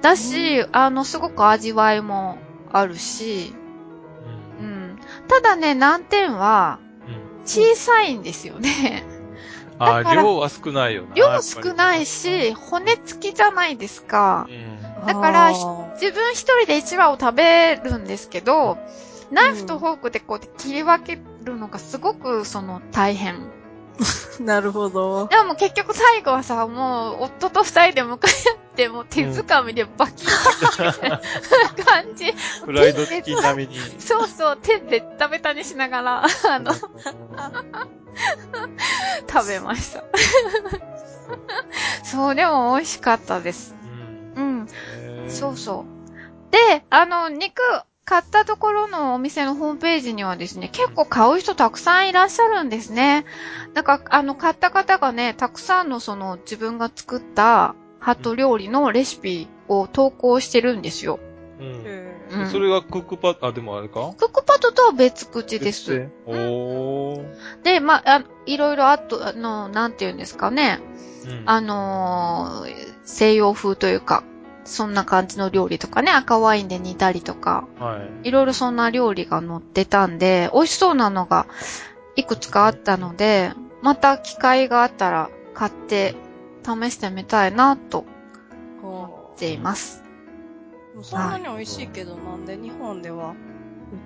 [0.01, 2.37] だし、あの、すごく味わいも
[2.71, 3.53] あるし、
[4.59, 4.63] う。
[4.63, 4.99] うんん。
[5.27, 6.87] ただね、難点は、うん
[7.47, 9.05] 小さいんですよね。
[9.79, 11.15] あー、だから量は少ないよな。
[11.15, 14.47] 量少ないし、骨付きじゃないですか。
[14.49, 15.07] うん。
[15.07, 18.77] だから自分一人で1羽を食べるんですけど、
[19.31, 23.57] ナイフとフォークでこうやって切り分けるのがすごくその大変。
[24.39, 25.27] なるほど。
[25.27, 30.29] でも結局最後はさ、もう夫と二人で向かい合って、もう手づかみでバキッ
[30.61, 30.67] み
[30.99, 31.19] たいな
[31.83, 32.31] 感じ。
[32.63, 33.79] フライドチキン並みに。
[33.99, 36.27] そうそう、手で食べたにしながら、あ
[36.59, 36.89] の、食
[39.47, 40.03] べました。
[42.03, 43.75] そう、でも美味しかったです。
[44.35, 44.47] うんう
[45.25, 45.29] ん。
[45.29, 45.85] そうそ
[46.49, 46.51] う。
[46.51, 47.61] で、あの、肉、
[48.09, 53.25] 買ったところのお店のホームページにはですね、結構買う人たくさんいらっしゃるんですね。
[53.73, 61.19] なんか、あの、買った方がね、たくさんのその自分が作ったハト料理のレシピを投稿してるんですよ。
[61.59, 64.13] うんうんそれがクックパッド、あ、でもあれか？
[64.17, 65.91] クックパッドとは別口です。
[65.91, 67.25] 別でおー。
[67.63, 70.79] で、まあ、あいろいろあと、あの、なんて言うんですかね。
[71.25, 74.23] うんあのー西洋風というか、
[74.67, 78.27] そんな感じの料理とかね、赤ワインで煮たりとか、はい。
[78.27, 81.47] いろいろそんな料理が載ってたんで、美味しそうなのが
[82.15, 86.15] いくつかあったので、また機会があったら買って
[86.63, 88.05] 試してみたいなと
[88.83, 90.03] 思っています。
[91.01, 93.35] そんなに美味しいけど、なんで日本では売っ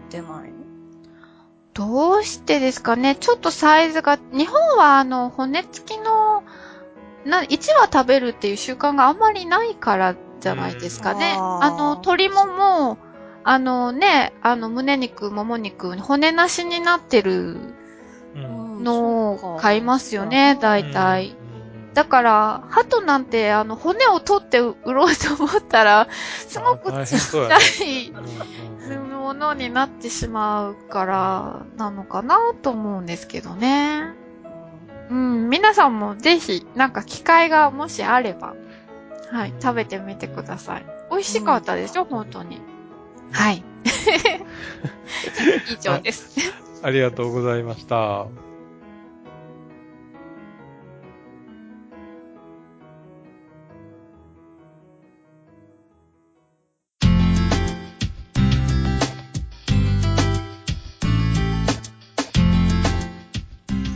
[0.10, 0.52] てない？
[0.52, 0.62] の
[1.74, 6.44] どうしてですかねちょっとサイズが、日本はあの、骨付きの、
[7.26, 7.48] な、1
[7.80, 11.36] 羽食べるっていう習慣があんまりないからじゃないですかね。
[11.38, 12.98] うんあの、鶏ももう、
[13.44, 17.58] あのね、あの、胸肉、もも肉、骨なしになってる
[18.36, 18.84] うん。
[18.84, 21.36] のを買いますよね、大体。
[21.36, 21.52] うん
[21.94, 26.08] だから、鳩なんて、あの、骨を取って売ろうと思ったら、
[26.48, 28.12] すごくちっちゃい
[28.98, 34.14] ものになってしまうから、なのかなと思うんですけどね。
[35.10, 38.56] うん、皆さんもぜひ、なんか機会がもしあれば、
[39.32, 40.86] はい、食べてみてください。
[41.10, 42.60] 美味しかったでしょ、本当に。
[43.32, 43.64] はい。
[45.72, 46.38] 以上です。
[46.84, 48.28] ありがとうございました。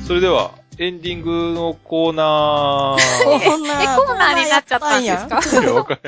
[0.07, 3.41] それでは、エンディングのコーナコー。
[3.41, 5.99] え、ーナー、コーナーになっちゃったんですか？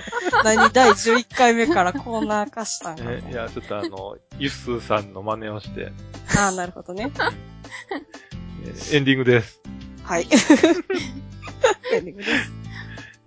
[0.44, 3.02] 何第11回目からコーナー化したんい
[3.34, 5.94] や、ちょっとあの、ユッスーさんの真似をして、
[6.38, 7.10] ああ、なるほどね。
[8.66, 9.62] えーエンディングです。
[10.04, 10.28] はい。
[11.94, 12.52] エンディングです。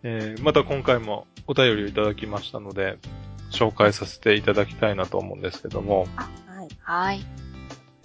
[0.02, 2.98] えーまた今回もお便りをいただきましたので、
[3.50, 6.28] 紹介させていただきたいなと思うんですけども、は
[6.62, 6.68] い。
[6.82, 7.24] はい。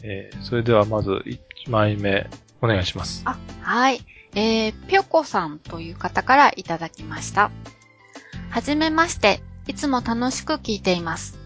[0.04, 1.38] えーそれではまず1
[1.70, 2.30] 枚目、
[2.62, 3.22] お願いします。
[3.26, 4.02] あ、はい。
[4.36, 7.52] えー、ぴょこさんという方からいただきました。
[8.50, 9.42] はじめまして。
[9.68, 11.40] いつも楽しく聞いています。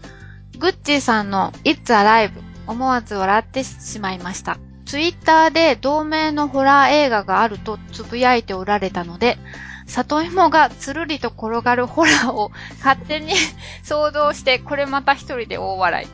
[0.58, 2.32] グッチーさんの It's Alive
[2.66, 4.58] 思わず笑ってしまいました。
[4.84, 9.38] ツイッターで同名のホラー映画があるとつぶやいておられたので、
[9.86, 13.32] 里芋がつるりと転がるホラーを勝手に
[13.82, 16.08] 想像して、これまた一人で大笑い。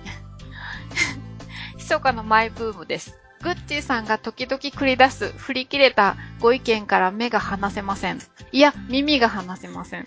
[1.77, 3.19] 密かなマイブームです。
[3.47, 8.19] グッチーさんが時々繰り出す振り切れたご意見から目が離せません。
[8.51, 10.05] いや、耳が離せません。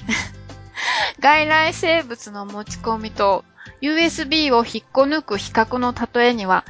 [1.21, 3.45] 外来生物の持ち込みと
[3.81, 6.65] USB を引っこ抜く比較の例えには、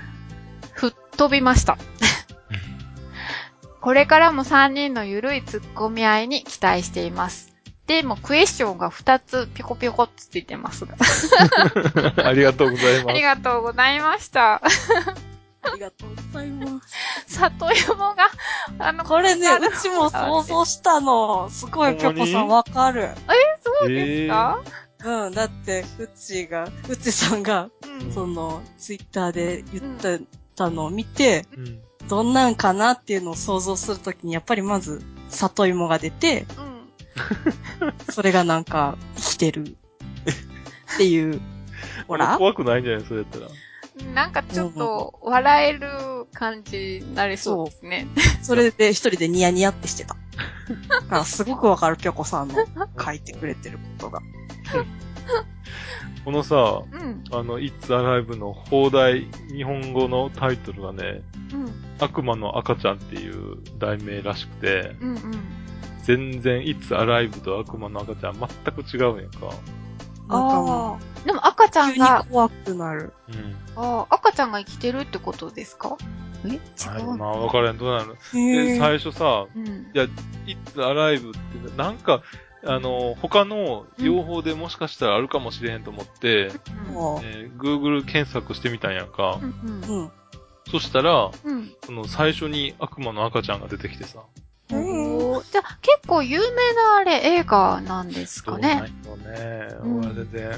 [0.74, 1.80] 吹っ飛びました。
[3.82, 7.52] これからも3人のゆるい突っ込み合いに期待しています。
[7.88, 10.96] でも、クエスチョンが2つピコピコついてますが。
[12.24, 13.22] ありがとうございあります。
[13.22, 14.62] がとうございました。
[15.62, 16.82] ありがとうございま
[17.28, 17.36] す。
[17.36, 18.16] 里芋が、
[18.80, 21.50] あの、これね、うちも想像したの。
[21.50, 23.10] すごい、ぴょこさんわかる。
[23.82, 24.62] そうですか、
[25.06, 27.70] うん、だって、うちが、うちさんが、
[28.04, 30.22] うんその、ツイッターで言って
[30.56, 37.94] たのを見て、うんどんなんかなっていうのを想像するときに、やっぱりまず、里芋が出て、うん。
[38.12, 39.78] それがなんか、生きてる。
[40.96, 41.40] っていう、
[42.08, 43.06] ほら怖くないんじゃない？
[43.06, 43.46] それやったら。
[44.14, 45.80] なんかちょっと笑える
[46.34, 48.08] 感じになりそうですね。
[48.42, 50.16] それで一人でニヤニヤってしてた。
[50.90, 52.56] だからすごくわかる、ぴょこさんの
[53.00, 54.22] 書いてくれてることが。
[56.26, 57.24] このさ、うん。
[57.32, 61.22] あの、It's Alive の放題日本語のタイトルがね、
[61.54, 61.72] うん。
[62.00, 65.20] 悪魔の赤ちゃんっていう題名らしくて、うんうん。
[66.04, 69.54] 全然 It's Alive と悪魔の赤ちゃん全く違うんやんか。
[70.30, 71.26] あもあ。
[71.26, 73.14] でも赤ちゃう、急にんが、怖くなる。
[73.30, 73.56] うん。
[73.76, 75.98] ああ、赤ちゃんが生きてるってことですか？
[76.46, 76.50] え？
[76.50, 76.58] 違
[77.04, 78.14] うはいまあ、わからん、どうなの？
[78.34, 79.92] で、最初さ、うん。
[79.94, 80.10] It's
[80.76, 81.34] Alive っ
[81.72, 82.22] て、なんか、
[82.66, 86.52] あの、他の用法でもしかしたらあるかもしれへんと思って、
[86.94, 89.46] もえー Google 検索してみたんやんかう。
[89.46, 90.12] んう、うん。
[90.70, 91.74] そしたら、うん。
[91.86, 94.20] その最初に悪魔の赤ちゃんが出てきてさ。
[94.70, 98.92] じゃあ、結構有名なあれ映画なんですかね。
[99.06, 99.68] そうないのね。
[99.84, 100.52] うん俺は全然、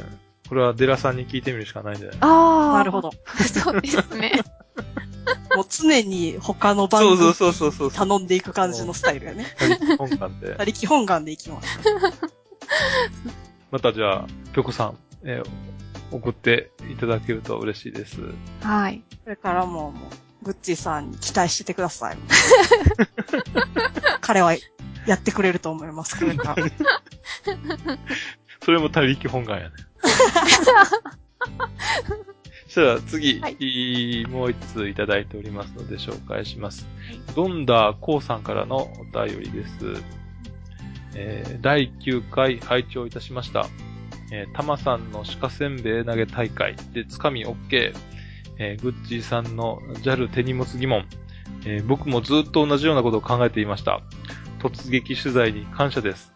[0.50, 2.18] これはデラさんに聞いてみるしかないんじゃない？
[2.22, 2.78] ああ。
[2.80, 3.02] なるほ。
[3.02, 3.12] ど。
[3.64, 4.34] そうですね。
[5.56, 7.92] もう常に他の番組そうそうそうそう。
[7.92, 9.46] 頼んでいく感じのスタイルやね。
[9.98, 10.56] 本願で。
[10.60, 11.68] 他力本願でいきます。
[13.72, 15.50] またじゃあ、ぴょこさん、えー
[16.14, 18.18] 送っていただけると嬉しいです。
[18.62, 19.02] はい。
[19.24, 20.12] それからもう、もう、
[20.42, 22.18] グッチーさんに期待しててください。
[24.22, 24.54] 彼は
[25.06, 26.66] やってくれると思います、これから。
[28.64, 29.76] それも他力本願やね。
[32.68, 36.88] そしたら次、はいもう一通いただいておりますので紹介します。
[37.36, 39.74] ドンダーコウさんからのお便りです。
[41.16, 43.68] えー第9回拝聴いたしました。
[44.32, 47.94] えー、タマさんの鹿せんべい投げ大会でつかみ OK。
[48.64, 51.08] えーグッチーさんの JAL 手荷物疑問。
[51.66, 54.02] えー僕もずっと同じようなことを考えていました。
[54.60, 56.32] 突撃取材に感謝です。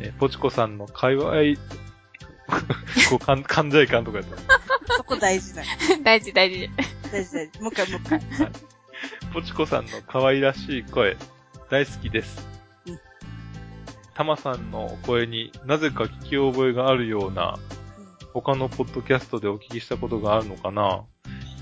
[0.00, 1.30] えーポチコさんの界隈、
[3.08, 4.60] こう、かん、患者感とかやったら
[4.96, 5.68] そこ大事だよ。
[6.02, 6.68] 大 事大事。
[7.12, 7.62] 大丈夫。
[7.62, 8.20] もう一回、もう一回。
[9.32, 11.16] ポチコさんの可愛らしい声、
[11.70, 12.48] 大好きです
[12.86, 12.98] うん。
[14.14, 17.58] タマさんの声になぜか聞き覚えがあるような、
[18.32, 21.04] 他のポッドキャストでお聞きしたことがあるのかな、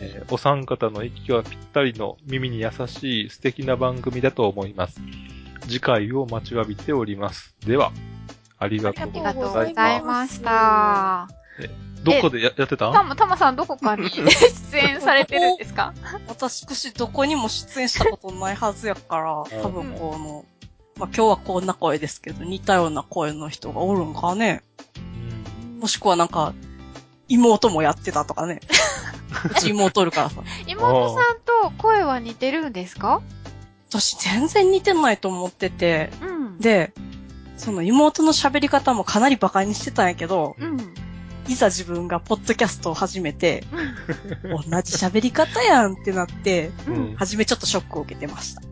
[0.00, 5.00] えーお三方の息がぴったりの耳に優しい素敵な番組だと思います。
[5.62, 7.54] 次回を待ちわびております。
[7.66, 7.92] では、
[8.58, 11.28] ありがとうあごりがとうござざいました。
[12.04, 12.92] どこでややってた？
[12.92, 15.92] たま、たまさんどこかに出演されてるんですか？
[16.28, 20.44] 私、どこにも出演したことないはずやから、ん多分この、
[20.96, 24.62] まあ、今日はこんな声ですけど、似たような声の人がおるんかね？
[24.96, 25.00] う
[25.76, 26.54] んもしくはなんか、
[27.28, 28.60] 妹もやってたとかね？
[29.50, 30.42] う ち妹おるからさ。
[30.66, 31.36] 妹さん
[31.70, 33.20] と声は似てるんですか？
[33.90, 36.58] 私全然似てないと思ってて、うん。
[36.58, 36.92] で、
[37.56, 40.94] その妹の喋り方もかなり馬鹿にしてたんやけど、うん。
[41.48, 43.64] いざ自分がポッドキャストを始めて、
[44.44, 44.50] うん。
[44.70, 47.16] 同じ喋り方やんってなって、ううんん。
[47.16, 48.62] 初めちょっとショックを受けてました。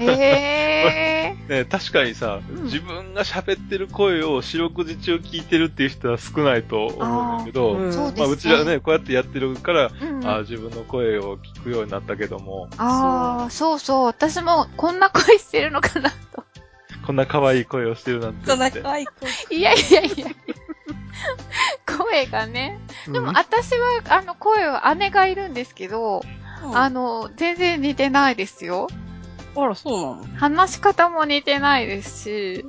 [0.00, 1.48] へー。
[1.48, 8.20] ね、 確かにさ、うん自分が喋ってる声を四六時中聞いてるっていう人は少ないと思うんだけど、うんそうですね。
[8.20, 14.04] まあ、うちらね、こうやってやってるから、うん、あ自分の声を聞くようになったけども、ああ、そうそう。
[14.04, 16.44] 私もこんな声してるのかなと。
[17.06, 18.70] こんな可愛い声をしてるなんてそんな。
[18.70, 19.12] 可愛い子。
[19.54, 20.26] いやいやいや
[21.86, 22.78] 声がね。
[23.06, 26.22] でも、うん私は、あの、声は姉がいるんですけど、
[26.74, 28.88] ああの、全然似てないですよ。
[29.64, 32.64] あら、そうな話し方も似てないですし、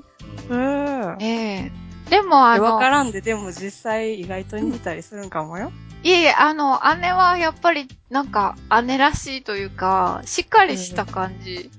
[0.49, 1.25] のへえ。
[1.25, 5.71] ええでも、あのわか、らんで、でも実際意外と似たりするんかもよ。
[6.01, 11.69] いえいえ、あの、姉はやっぱり、なんか、姉らしいというか、しっかりした感じ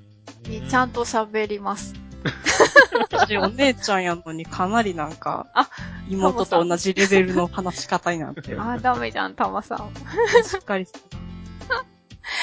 [0.47, 1.95] にちゃんと喋ります。
[3.01, 5.69] 私お姉ちゃんやのにかなりなんか、あ
[6.09, 8.61] 妹と同じレベルの話し方になってる。
[8.61, 9.91] あー、ダメじゃん、たまさん。
[10.45, 11.01] しっかりして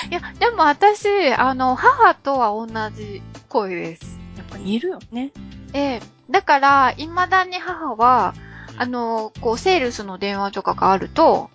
[0.10, 4.20] いや、でも私、あの、母とは同じ声です。
[4.38, 5.32] やっぱ似るよね。
[5.74, 8.34] ええだから、未だに母は、
[8.78, 11.50] あ、の、こう、セールスの電話とかがあると、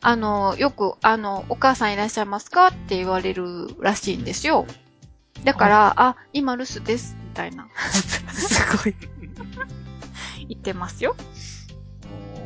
[0.00, 4.66] あの、よく、あの、お母さんいらっしゃいますかって言われるらしいんですよ。
[5.44, 7.68] だから、あ、今留守です、みたいな、
[8.32, 8.94] すごい。
[10.48, 11.16] 言ってますよ。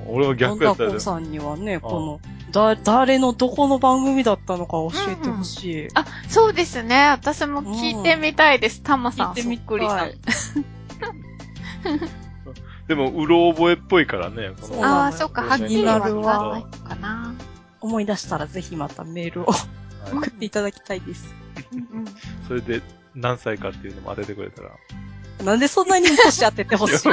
[0.06, 2.20] うん俺は逆やった女で子さんにはね、この、
[2.52, 5.88] だ、誰のどこの番組だったのか教えてほしい。
[5.94, 7.08] あ、そうですね。
[7.10, 8.82] 私も聞いてみたいです。
[8.82, 10.18] タマさん、聞いてみそっくりさんたい。
[12.88, 14.50] でも、うろ覚えっぽいからね。
[14.82, 17.34] ああ、そっか、はっきりは言気になるわわないのかな。
[17.80, 19.60] 思い出したらぜひまたメールをはい
[20.12, 21.34] 送っていただきたいです。
[21.72, 22.04] うんうん
[22.48, 22.82] それで、
[23.14, 24.70] 何歳かっていうのも当ててくれたら。
[25.44, 27.08] なんでそんなに年当ててほしい？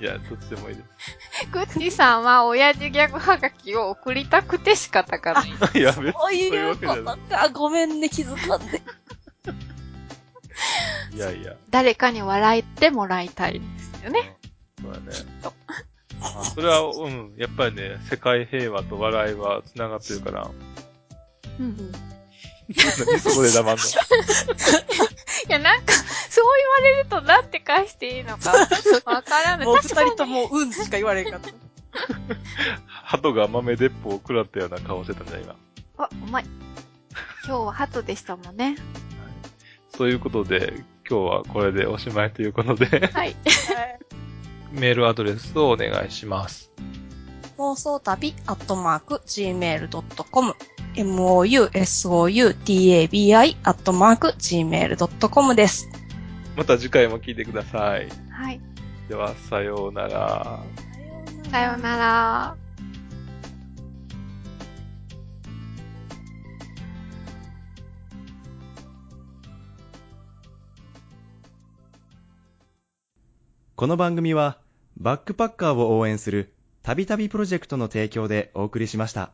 [0.00, 1.48] いや、どっちでもいいです。
[1.52, 5.48] グッチさんは親父ギャグはがきを送りたくて仕方がない。
[5.48, 7.18] いや、別にそういうことか。
[7.52, 8.80] ごめんね、気づかんで。
[11.12, 11.54] いやいや。
[11.70, 13.60] 誰かに笑ってもらいたいで
[14.00, 14.36] すよね。
[14.82, 15.06] そうだね。
[16.22, 20.50] あそれは、うん、やっぱりね、世界平和と笑いは繋がってるから。
[21.60, 21.92] うん。
[21.92, 22.15] 何
[23.20, 23.82] そこで黙んの
[25.48, 25.92] いや、なんか、
[26.28, 26.44] そう
[26.80, 28.52] 言われるとなんて返していいのか、
[29.04, 29.66] わからない。
[29.66, 31.50] もう二人ともうんしか言われんかった。
[32.86, 35.54] 鳩が豆鉄砲を食らったような顔してたんじゃ、今。
[35.98, 36.44] あ、うまい。
[37.44, 38.76] 今日は鳩でしたもんね。
[39.96, 43.36] そういうことで、今日はこれでおしまいということで、はい。
[44.72, 46.70] メールアドレスをお願いします。
[47.56, 50.54] 放送旅アットマーク gmail.com
[50.94, 52.36] mousoutabi
[53.62, 55.88] アットマーク gmail.com です。
[56.56, 58.08] また次回も聞いてください。
[58.30, 58.60] はい。
[59.08, 60.60] では、さようなら。
[61.50, 62.56] さようなら。
[73.76, 74.58] この番組は
[74.96, 76.55] バックパッカーを応援する
[76.86, 79.32] たびたびプロジェクトの提供でお送りしました。